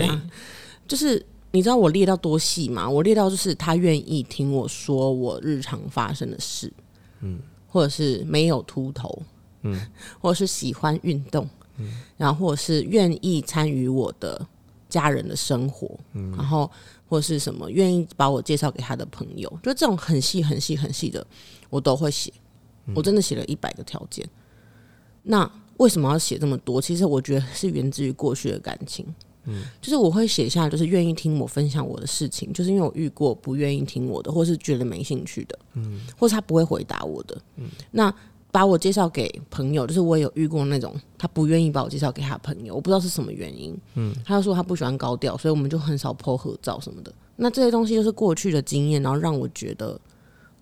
[0.86, 2.88] 就是你知道我列到多细吗？
[2.88, 6.72] 我列到就是他愿意听我说我日常发生的事，
[7.20, 9.22] 嗯，或者是没有秃头，
[9.60, 9.78] 嗯，
[10.18, 11.46] 或者是喜欢运动。
[12.16, 14.46] 然后或者是愿意参与我的
[14.88, 16.70] 家人的生活，嗯，然后
[17.08, 21.26] 或者是什么愿意把我介绍给他的朋友，就这种很细很细很细的，
[21.70, 22.32] 我都会写。
[22.94, 24.26] 我真的写了一百个条件。
[25.22, 26.80] 那为什么要写这么多？
[26.80, 29.04] 其实我觉得是源自于过去的感情，
[29.44, 38.14] 嗯，就是我会写下，就是愿意听我分享我的事情，就是因为我遇过不愿意听我的，或是觉得没兴趣的，嗯，或是他不会回答我的，嗯，那。
[38.50, 43.78] 把我介绍给朋友，就是我有遇过那种他不愿意把我介绍给他朋友，我不知道是什么原因。
[43.94, 47.12] 嗯，他就说他不喜欢高调，所以我们就很少 po 合照什么的。
[47.36, 50.00] 那这些东西就是过去的经验，然后让我觉得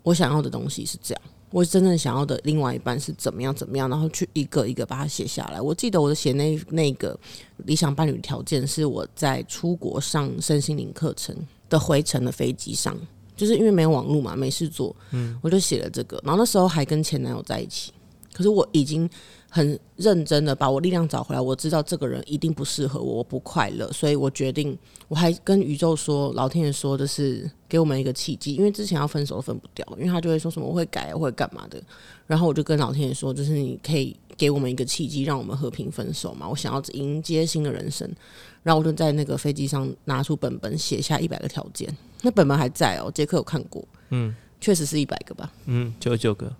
[0.03, 5.61] 我想要的东西是这样，我真正想要的另外一半是怎么样怎么样，然后去一个一个把它写下来。
[5.61, 7.17] 我记得我的写那那个
[7.65, 11.35] 理想伴侣条件是我在出国上身心灵课程
[11.69, 12.95] 的回程的飞机上。
[13.37, 16.19] 就是因为没有网络嘛，没事做，嗯，我就写了这个。
[16.25, 17.93] 然后那时候还跟前男友在一起，
[18.33, 19.09] 可是我已经
[19.49, 21.39] 很认真的把我力量找回来。
[21.39, 31.81] 我知道这个人一定不适合我，我不快乐，所以我决定，我还跟宇宙说，老天爷说的是给我们一个契机，因为之前要分手都分不掉，因为他就会说什么我会改我会干嘛的。
[32.25, 36.47] 然后我就跟老天爷说，就是你可以给我们一个契机，让我们和平分手嘛。
[36.47, 38.09] 我想要迎接新的人生。
[38.63, 41.87] 然后我就在那个飞机上拿出本本，写下一百个条件。
[42.21, 46.51] 那本本还在哦，杰克有看过，嗯，确实是一百个吧，嗯，九十九个，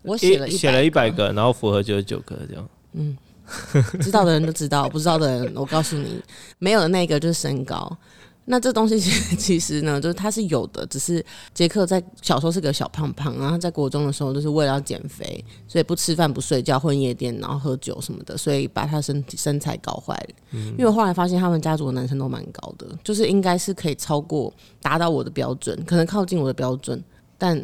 [0.00, 3.18] 我写了写了一百个，然后符合九十九个这样，嗯，
[4.00, 6.22] 知道的人都知道，不知道的人，我告诉你，
[6.58, 7.98] 没有的那个就是身高，
[8.44, 11.24] 那这东西其实其实呢，就是它是有的，只是
[11.54, 20.34] 杰克在小时候是个小胖胖，然后在国中的时候就是为了要减肥，所以不吃饭不睡觉，混夜店，然后喝酒什么的，所以把他身体身材搞坏了。
[20.50, 27.02] 因为我后来发现他们家族的男生都蛮高的，就是应该是可以超过达到我的标准，可能靠近我的标准，
[27.38, 27.56] 但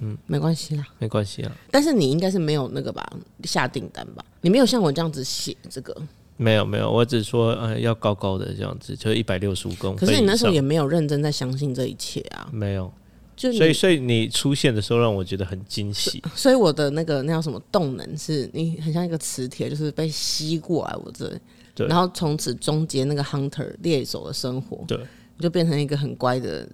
[0.00, 1.56] 嗯没关系啦，没关系啊。
[1.70, 3.08] 但是你应该是没有那个吧，
[3.44, 4.24] 下订单吧？
[4.40, 5.96] 你没有像我这样子写这个。
[6.38, 10.06] 没有没有，我只说呃要高高的这样子，就一百六十五公分。
[10.06, 12.48] 可是你那时候也没有认真在相信这一切啊。
[12.52, 12.90] 没有，
[13.36, 16.22] 就所以所以你出现的时候让我觉得很惊喜。
[16.36, 21.28] 所以我的那个那叫什么动能是你很像一个磁铁，就是被吸过来我这，
[21.74, 24.98] 对，然后从此终结那个 hunter 猎手的生活，对，
[25.40, 26.70] 就变成一个很乖的人。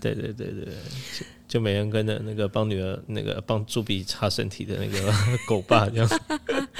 [0.00, 0.64] 对对对对，
[1.16, 5.12] 就就每人跟着那个帮女儿那个帮朱比擦身体的那个
[5.46, 6.08] 狗爸这样。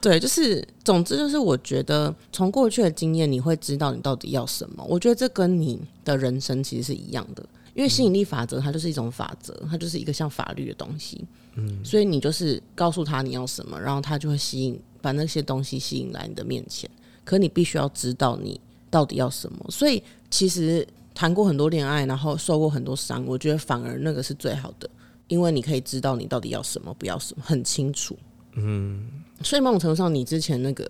[0.00, 4.82] 对，就是总之就是我觉得从过去的经验，你会知道你到底要什么。
[4.88, 11.22] 我觉得这跟你的人生其实是一样的，因为吸引力法则它就是一种法则，它就是一个像法律的东西。
[11.56, 16.88] 嗯，所以你就是告诉他你要什么，然后他就会吸引把那些东西吸引来你的面前。
[17.24, 18.58] 可你必须要知道你
[18.88, 19.58] 到底要什么。
[19.68, 24.88] 所以其实谈过很多恋爱，然后受过很多伤，我觉得反而那个是最好的，
[25.28, 28.16] 因为你可以知道你到底要什么，不要什么，很清楚。
[28.54, 29.19] 嗯。
[29.42, 30.88] 所以某种程度上，你之前那个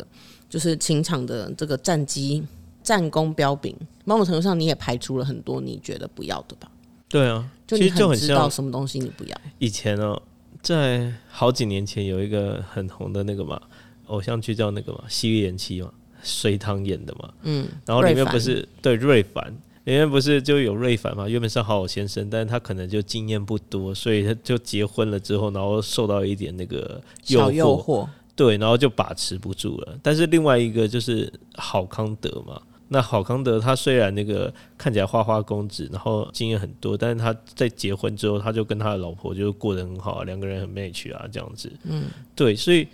[0.49, 2.43] 就是情场的这个战机
[2.83, 6.71] 战功彪炳，某种程度上你也排除了很多你觉得不要的吧？
[7.09, 9.41] 对啊，就你很知道什么东西你不要。
[9.59, 10.21] 以前呢，
[10.63, 13.61] 在好几年前有一个很红的那个嘛
[14.07, 19.57] 偶像剧叫那个嘛《西域延期》嘛，隋唐演的嘛，嗯，然后里面不是对瑞凡。
[19.85, 21.27] 里面不是就有瑞凡嘛？
[21.27, 28.07] 原本是好好先生，但是他可能就经验不多，所以他就结婚了之后，然后受到一点那个诱惑。
[28.41, 29.99] 对，然后就把持不住了。
[30.03, 41.71] 但是另外一个就是郝康德嘛，那郝康德他虽然那个看起来花花公子，然后经验很多，但是他在结婚之后，他就跟他的老婆就过得很好，两个人很 match 啊，这样子。
[41.85, 42.89] 嗯，对，所以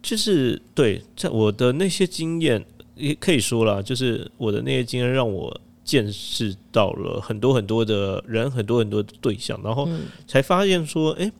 [0.00, 2.64] 就是对，在我的那些经验，
[2.94, 9.86] 也可以说了，就是我的那些经验让我见识到了很多很多的人，很多很多的对象，然后
[10.26, 11.30] 才发现说，哎，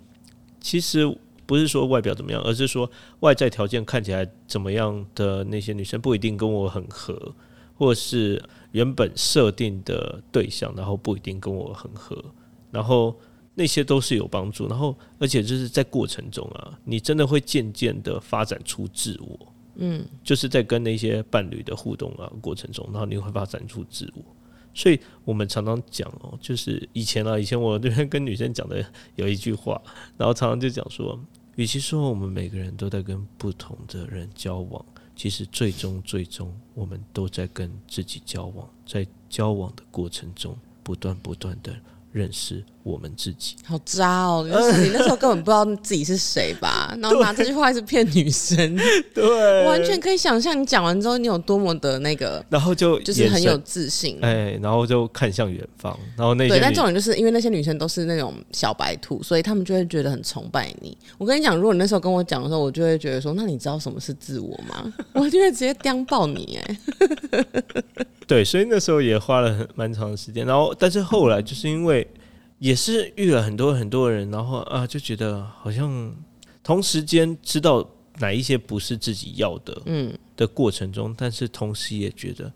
[0.61, 1.17] 其实。
[1.47, 7.33] 不是说外表怎么样，而是说外在条件看起来怎么样的那些女生不一定跟我很合，
[7.75, 12.23] 或是原本设定的对象，然后不一定跟我很合，
[12.71, 13.17] 然后
[13.55, 14.69] 那些都是有帮助。
[14.69, 24.23] 然后而且就是在过程中啊，你真的会渐渐的发展出自我，嗯，就是在跟那些伴侣的互动啊过程中，然后你会发展出自我。
[24.77, 28.85] 所以我们常常讲哦，就是以前啊，以前我这边跟女生讲的
[29.15, 29.81] 有一句话，
[30.17, 31.19] 然后常常就讲说。
[31.57, 34.85] 与其说我们每个人都在跟不同的人交往，
[35.17, 41.75] 其实最终最终我们都在跟自己交往，在交往的过程中不断不断的
[42.17, 42.65] 认识。
[42.83, 44.49] 我们自己好渣哦！
[44.49, 46.95] 就是你那时候根本不知道自己是谁吧？
[47.03, 48.79] 然后拿这句话是骗女生，
[49.13, 60.97] 对，完全可以想象你讲完之后你有多么的那个，然后就就是很有自信，哎，然后就看向远方，然后那对，但重点就是因为那些女生都是那种小白兔，所以他们就会觉得很崇拜你。
[61.19, 64.95] 我跟你讲，如果你那时候跟我讲的时候，我就会觉得说，那你知道什么是自我吗？
[65.13, 66.79] 我就会直接叼爆你哎！
[68.27, 72.07] 对，所以那时候也花了很蛮长的时间，然后但是后来就是因为。
[72.59, 76.17] 也是遇了很多很多人，然后啊，就觉得好像
[76.65, 77.87] 同时间知道
[78.19, 82.51] 哪一些不是自己要的，嗯，的过程中，但是同时也觉得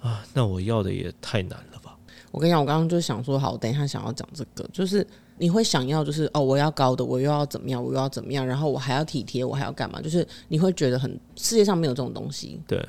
[0.00, 1.98] 啊，那我要的也太难了吧。
[2.30, 5.04] 我跟你讲，我刚刚就想说，好，等一下想要讲这个，就是
[5.36, 10.00] 你会想要，就是哦，我要高的，我又要怎么样，我又要怎么样，然后我还要体贴，我还要干嘛？
[10.00, 12.80] 就是你会觉得很世界上没有这种东西，对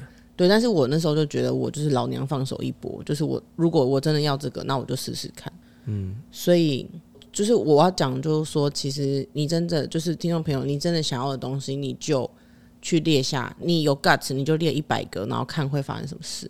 [0.41, 0.49] 对。
[0.49, 5.51] 但是我那时候就觉得，我就是老娘放手一搏，就是我如果我真的要这个，那我就试试看。
[5.85, 6.87] 嗯，所以
[7.31, 12.29] 就是我要讲，就是说，其实你真的就是听众朋友，你真的想要的东西，你就
[12.81, 13.55] 去列下。
[13.59, 16.49] 你有 guts，你就列一百个，然后看会发生什么事。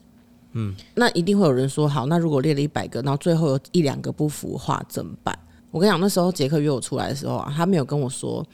[0.54, 5.38] 嗯，那一定会有人说，好，那如果列了一百个，然后最后有一两个不符话怎么办？
[5.72, 8.46] 我跟你讲，那时候杰克约我出来的时候啊，他没有跟我说，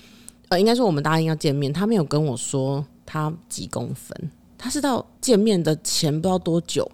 [0.49, 6.89] 呃，应该说我们答应要见面，他没有跟我说他几公分，他是到见面的前不知道多久，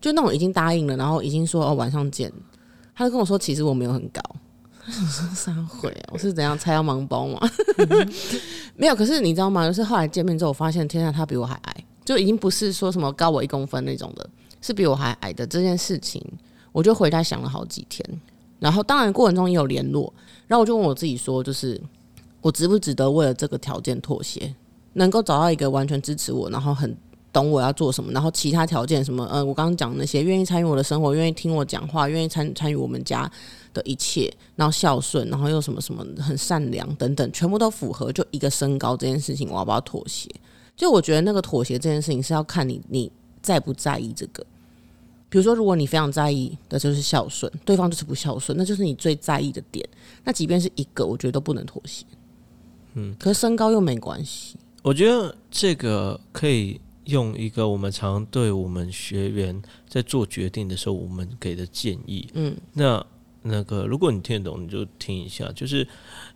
[0.00, 2.32] 就那种已经答应了，然后已经说哦晚上见。
[2.94, 4.20] 他就跟我说：“其实我没有很高。”
[4.84, 6.10] 我说：“三回啊？
[6.12, 7.38] 我是怎样拆要盲包吗？”
[8.74, 8.96] 没有。
[8.96, 9.64] 可是你知道吗？
[9.66, 14.28] 就是后来见面之后，我发现天下他比我还矮，就已经不是说什么高我一公分那种的，
[14.60, 16.20] 是比我还矮的这件事情，
[16.72, 18.04] 我就回家想了好几天。
[18.58, 20.12] 然后当然过程中也有联络，
[20.48, 21.80] 然后我就问我自己说：“就是
[22.40, 24.52] 我值不值得为了这个条件妥协？
[24.94, 26.96] 能够找到一个完全支持我，然后很
[27.32, 33.30] 懂我要做什么，然后其他条件什么，呃，我刚刚讲那些，愿意参与我的生活，愿意听我讲话，愿意参参与我们家
[33.72, 40.28] 的一切，然后孝顺，然后又什么什么很善良等等，全部都符合，就一个身高这件事情，我要不要妥协？
[40.76, 43.10] 就我觉得那个妥协这件事情是要看你你
[43.42, 44.44] 在不在意这个。
[45.30, 49.86] 比如说，如果你非常在意的就是孝顺，对方就是不孝顺，那就是你最在意的点。
[50.24, 52.06] 那即便是一个，我觉得都不能妥协。
[52.94, 54.56] 嗯，可是身高又没关系。
[54.82, 62.26] 我觉得这个可以用一个我们常对我们学员在做决定的时候，我们给的建议。
[62.32, 63.04] 嗯，那
[63.42, 65.50] 那个如果你听得懂，你就听一下。
[65.52, 65.86] 就是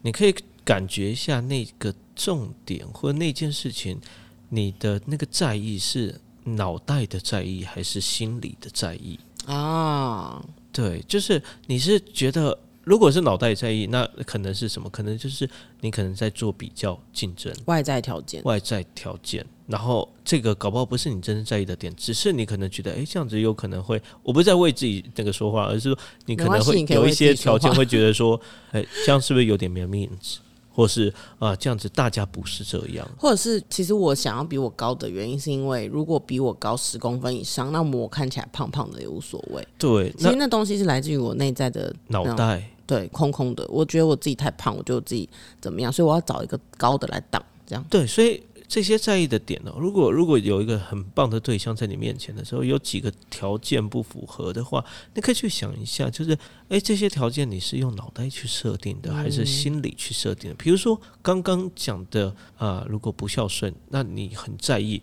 [0.03, 4.01] 你可以感觉一下那个重点或那件事情，
[4.49, 6.21] 你的那个在意是。
[6.45, 9.17] 脑袋的在意还是心理的在意
[9.47, 10.45] 啊？
[10.73, 14.91] 对，就是你是觉得，如果是脑袋在意，那可能是什么？
[14.91, 15.49] 可能就是
[15.81, 19.45] 你可能在做比较竞争，外在条件，外在条件。
[19.69, 28.39] 然后这个搞不好不是你真正在意的点，只是你可能觉得，哎，这样子有可能会，我不是在为自己那个说话，而是说你可能会有一些条件会觉得说，
[28.73, 30.41] 哎，这样是不是有点没有面子？
[30.73, 39.67] 或是啊，这样子大家不是这样，或者是其实我想要比我高的原因，是因为如果比我高十公分以上，那么我看起来胖胖的也无所谓。
[39.79, 43.67] 对，其实那东西是来自于我内在的脑袋，对，空空的。
[43.69, 45.29] 我觉得我自己太胖，我觉得自己
[45.61, 47.85] 怎么样，所以我要找一个高的来挡，这样。
[47.91, 48.43] 对，所以。
[48.73, 49.75] 这些在意的点呢？
[49.79, 56.35] 如果如果有一个很棒的对象在你面前的时候，有几个条件不符合的话，你可以去想一下，就是
[56.69, 60.57] 诶，这些条件你是用脑袋去设定的，还是心理去设定的？
[60.57, 65.03] 比如说刚刚讲的啊，如果不孝顺，那你很在意。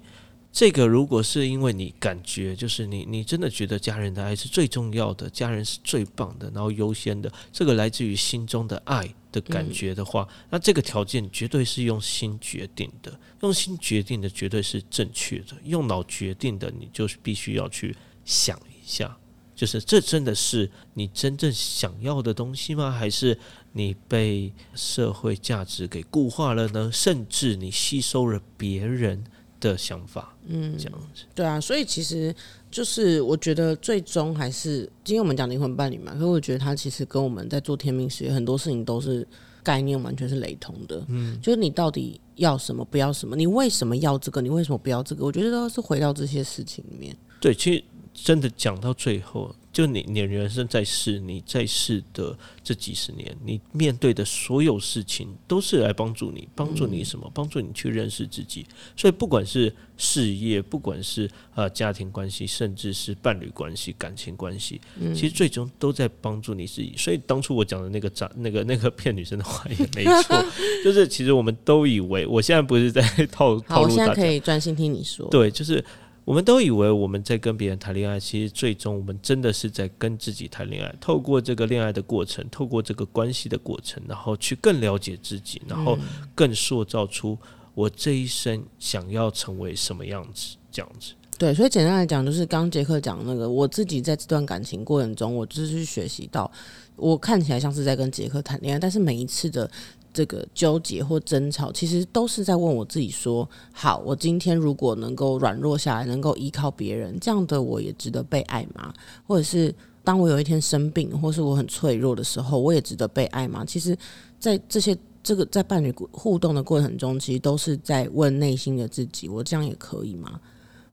[0.59, 17.95] 这个如果是因为你感觉，就是你你真的觉得家人的爱是最重要的，家人是最棒的，然后优先的，这个来自于心中的爱的感觉的话，那这个条件绝对是用心决定的，用心决定的绝对是正确的，用脑决定的，你就是必须要去
[18.25, 19.17] 想一下，
[19.55, 22.91] 就是这真的是你真正想要的东西吗？
[22.91, 23.39] 还是
[23.71, 26.91] 你被社会价值给固化了呢？
[26.91, 29.23] 甚至你吸收了别人？
[29.59, 32.33] 的想法，嗯，这样子，对啊，所以其实
[32.71, 39.27] 就是我觉得最终还是今天我们讲灵魂伴侣嘛，可是我觉得他其实跟我们在做天命事业很多事情都是
[39.63, 45.25] 概念完全是雷同的，嗯，就是你到底要什么，不要什么，你为什么要这个，你为什么不要这个？
[45.25, 47.15] 我觉得都是回到这些事情里面。
[47.39, 47.83] 对，其实
[48.13, 49.53] 真的讲到最后。
[49.79, 57.31] 就你，你人生在世，你在世的这几十年，你面对的所有事情，都是来帮助你，帮助你什么？
[57.33, 58.65] 帮助你去认识自己。
[58.97, 64.81] 所以，不管是事业，不管是呃家庭关系，甚至是伴侣关系、感情关系，
[65.15, 66.93] 其实最终都在帮助你自己。
[66.97, 70.45] 所以，当初我讲的那个渣、那个那个骗女生的话也没错，
[70.83, 73.01] 就是其实我们都以为，我现在不是在
[73.31, 75.25] 套套路可以专心听你说。
[75.29, 75.81] 对，就是。
[76.29, 80.95] 我们都以为我们在跟别人谈恋爱，其实最终我们真的是在跟自己谈恋爱。
[81.01, 85.97] 透过这个恋爱的过程，透过这个关系的过程，然后去更了解自己，然后
[86.35, 87.35] 更塑造出
[87.73, 91.13] 我这一生想要成为什么样子，这样子。
[91.39, 96.51] 对，所以简单来讲，就是刚杰克讲那个，我自己在这段感情过程中，我就是去学习到，
[96.95, 99.67] 我看起来像是在跟杰克谈恋爱，但是每一次的。
[100.13, 108.93] 这个纠结或争吵，其实都是在问我自己：说好，我今天如果能够软弱下来，能够依靠别人，这样的我也值得被爱吗？
[109.27, 113.63] 或者是当我有一天生病，或是我很脆弱的时候，我也值得被爱吗？
[113.65, 113.95] 其实，
[114.39, 120.39] 在这些这个在伴侣互动的过程中，其实都是在问内心的自己：我这样也可以吗？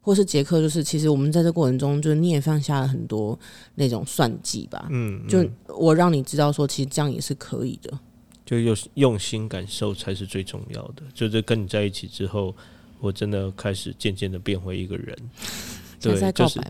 [0.03, 3.37] 或是杰克，就是其实我们在这过程中，就是你也放下了很多
[3.75, 4.87] 那种算计吧？
[4.91, 7.99] 嗯，就我让你知道说，其实这样也是可以的。
[8.47, 11.03] 就用用心感受才是最重要的。
[11.13, 12.57] 就是跟你在一起之后，
[13.01, 15.15] 我真的开始渐渐的变回一个人。
[16.01, 16.61] 对，就是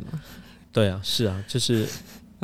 [0.73, 1.87] 对啊，是啊，就是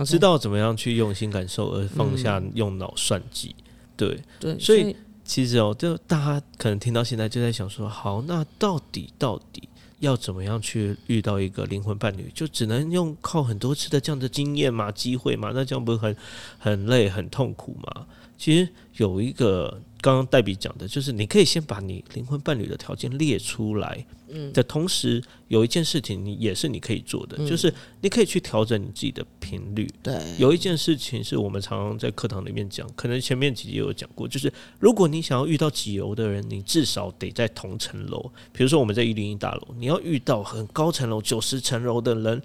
[0.05, 3.55] 知道怎么样去用心感受，而放下用脑算计。
[3.97, 9.68] 对对，所以其实哦，就大家可能听到现在就在想说，好，那到底到底
[10.01, 12.30] 要怎么样去遇到一个灵魂伴侣？
[12.35, 15.53] 就只能用靠很多次的这样的经验嘛、机会嘛？
[15.55, 16.16] 那这样不是很
[16.59, 18.07] 很累、很痛苦吗？
[18.37, 29.89] 其实有一个刚刚黛比讲的，就是你可以先把你灵魂伴侣的条件列出来，嗯，的同时有一件事情你也是你可以做的，就是你可以去调整你自己的频率。
[30.03, 38.30] 对，有一件事情是我们常常在课堂里面讲，可能前面几集有讲过，就是如果你想要遇到几楼的人，你至少得在同层楼。
[38.53, 42.43] 比如说我们在一零一大楼，你要遇到很高层楼九十层楼的人。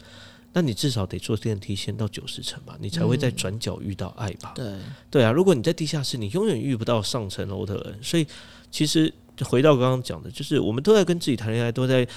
[0.58, 4.54] 那你至少得坐电梯先到九十层吧，你才会在转角遇到爱吧？
[4.56, 4.74] 对
[5.12, 8.00] 对啊，如果你在地下室，你永远遇不到上层楼的人。
[8.02, 8.26] 所以，
[8.72, 12.08] 其实回到刚刚讲的，就是我们都在跟自己谈恋爱，都在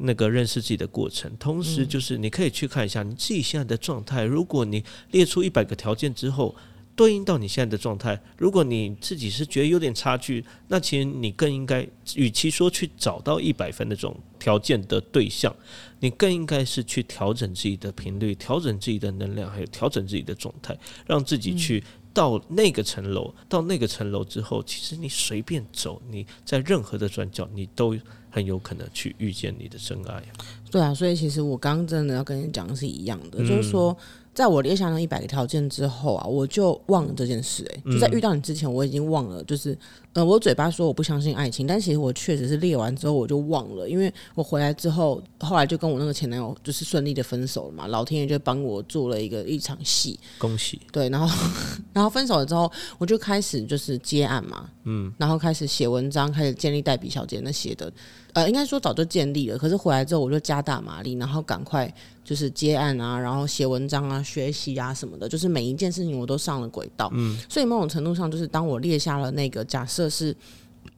[0.00, 4.24] 那个认识自己的过程，同时就是你可以去看一下你自己现在的状态。
[4.24, 4.82] 如果你
[5.12, 6.52] 列出一百个条件之后，
[6.96, 11.84] 对应到你现在的状态，如果你自己是觉得有点差距，那其实你更应该，
[12.14, 15.54] 与其说去找到一百分的这种条件的对象，
[15.98, 21.82] 你更应该是去调整自己的频率，调整自己的能量，还有调整自己的状态，让自己去
[22.12, 23.34] 到那个层楼。
[23.48, 27.98] 到那个层楼之后，其实你随便走，你在任何的转角，你都
[28.30, 30.22] 很有可能去遇见你的真爱。
[30.70, 33.96] 对啊，所以其实我刚刚真的要跟你讲的是一样的，就是说。
[34.34, 37.64] 在我列下那一百个条件之后啊，我就忘了这件事。
[37.72, 39.42] 哎，就在遇到你之前，我已经忘了。
[39.44, 39.78] 就是，
[40.14, 43.88] 呃，我嘴巴说我不相信爱情，但其实我确实是列完之后我就忘了。
[43.88, 47.86] 因为我回来之后，后来就跟我那个前男友就是顺利的分手了嘛。
[47.88, 50.80] 老天爷就帮我做了一个一场戏，恭喜。
[50.92, 51.48] 对，然后，
[51.92, 57.92] 然后分手了之后，我就开始就是接案嘛，嗯，然后开始写文章，开始建立代笔小姐那些的。
[58.34, 61.92] 呃，应该说早就建立了，可是回来之后我就加大马力，然后赶快
[62.24, 67.08] 就是接案啊，然后写文章啊、学习啊什么的，就是每一件事情我都上了轨道。
[67.14, 70.36] 嗯，所以某种程度上，就是当我列下了那个假设是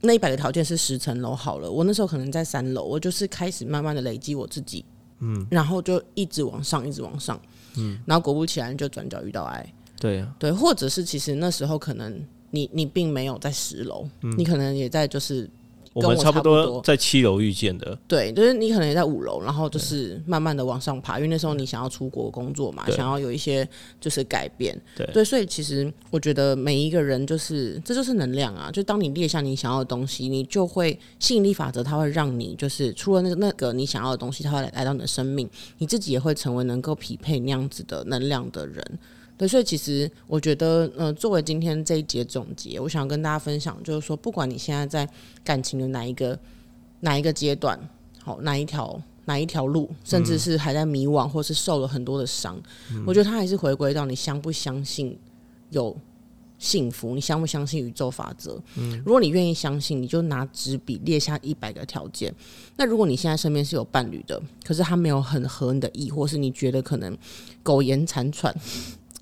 [0.00, 4.84] 那一百个条件是十层楼好了，我那时候可能在三楼，我就是开始慢慢的累积我自己，
[5.20, 7.40] 嗯，然后就一直往上，一直往上，
[7.76, 15.48] 嗯，然后果不其然就转角遇到爱，对呀，对，或者是其实那时候可能你你并没有在十楼，你可能也在就是。
[15.96, 23.66] 我们差不多在七楼遇见的，对，就是你可能也在五楼，然后就是慢慢的往上爬，因为那时候你想要出国工作嘛，想要有一些
[23.98, 38.98] 就是改变，对，所以其实我觉得每一个人就是这就是能量啊，就当你列下你想要的东西，你就会吸引力法则，它会让你就是除了那那个你想要的东西，它会来到你的生命，你自己也会成为能够匹配那样子的能量的人。
[39.38, 45.06] 对，所以其实我觉得，呃，作为今天这一节总结，我想跟大家分享，就是说，不管你现在在
[45.44, 46.38] 感情的哪一个
[47.00, 47.78] 哪一个阶段，
[48.22, 52.58] 好，哪一条哪一条路，甚至是还在迷惘，或是受了很多的伤，
[53.06, 55.18] 我觉得它还是回归到你相不相信
[55.68, 55.94] 有
[56.58, 58.58] 幸福，你相不相信宇宙法则。
[58.76, 62.34] 嗯，如果你愿意相信，你就拿纸笔列下一百个条件。
[62.76, 67.14] 那如果你现在身边是有伴侣的，可是他没有很合你的意，或是你觉得可能
[67.62, 68.54] 苟延残喘。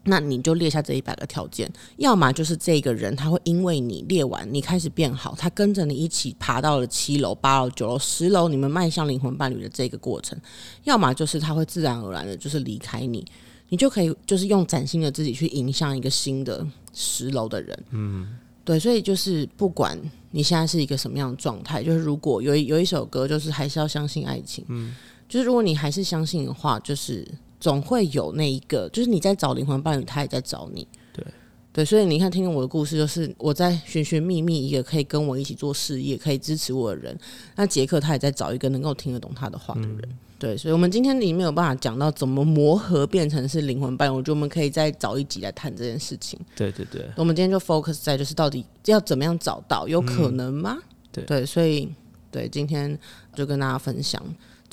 [0.06, 10.38] 那你就列下这一百个条件，要么就是这个人他会因为你列完，你开始变好，他跟着你一起爬到了七楼、八楼、九楼、十楼，你们迈向灵魂伴侣的这个过程；
[10.84, 13.24] 要么就是他会自然而然的，就是离开你，
[13.70, 17.84] 你就可以就是用崭新的自己去迎向一个新的十楼的人。
[17.90, 18.28] 嗯，
[18.62, 19.98] 对，所以就是不管
[20.32, 24.64] 你现在是一个什么样的状态，就是如果有有一首歌，就是还是要相信爱情。
[24.68, 24.94] 嗯，
[25.26, 27.26] 就是如果你还是相信的话，就是。
[27.64, 30.86] 总会有那一个，就是你在找灵魂伴侣，他也在找你。
[31.14, 31.24] 对
[31.72, 37.18] 对，所以你看，听听我的故事，就是我在寻寻觅觅一个可以跟我一起做事业、可以支持我的人。
[37.56, 40.02] 那杰克他也在找一个能够听得懂他的话的人。
[40.38, 46.38] 对，所以，我们今天里面有办法讲到怎么磨合变成是灵魂伴侣，我觉得我们可以再找一集来谈这件事情。
[46.54, 50.76] 对对对，我们今天就 focus 在就是到底要怎么样找到，有可能吗？
[51.10, 51.88] 对对，所以
[52.30, 52.98] 对，今天
[53.34, 54.22] 就跟大家分享。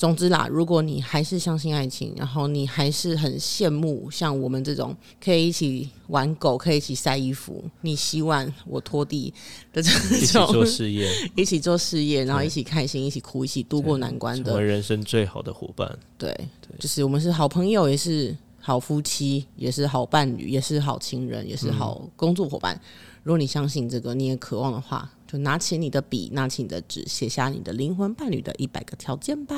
[0.02, 4.92] 总之啦，如果你还是相信爱情，然后你还是很羡慕像我们这种
[5.22, 9.32] 可以一起玩狗、可以一起晒衣服，你洗碗我拖地
[9.72, 15.96] 的这种一起做事业， 一起做事业，然后一起开心、一起哭、一起度过难关的，成为人生最好的伙伴。
[16.18, 16.36] 对，
[16.80, 22.76] 就是我们是好朋友，也是好夫妻，也是好伴侣，也是好情人，也是好工作伙伴。
[23.22, 25.08] 如果你相信这个，你也渴望的话。
[25.32, 29.56] 就拿起你的笔，拿起你的纸，写下你的灵魂伴侣的一百个条件吧。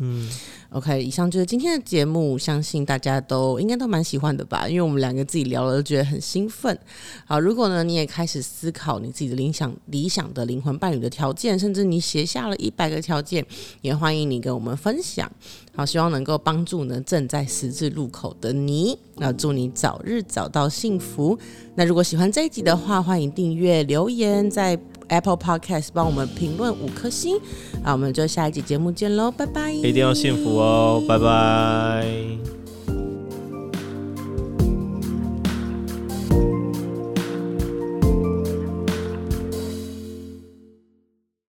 [0.00, 0.28] 嗯
[0.70, 6.78] ，OK，以上就是今天的节目，相信大家都应该都蛮喜欢的吧，因为我们两个自己聊了，都觉得很兴奋。
[7.24, 13.46] 好，如果呢你也开始思考你自己的理想理想的灵魂伴侣的条件，甚至你写下了一百个条件，
[13.80, 15.30] 也欢迎你跟我们分享。
[15.74, 18.98] 好，希望能够帮助呢正在十字路口的你。
[19.16, 21.38] 那祝你早日找到幸福。
[21.76, 24.76] 那如果喜欢这一集的话，欢迎订阅、留言，在
[25.08, 27.38] Apple Podcast 帮我们评论五颗星。
[27.82, 29.72] 那我们就下一集节目见喽，拜拜！
[29.72, 32.63] 一定要幸福哦，拜拜。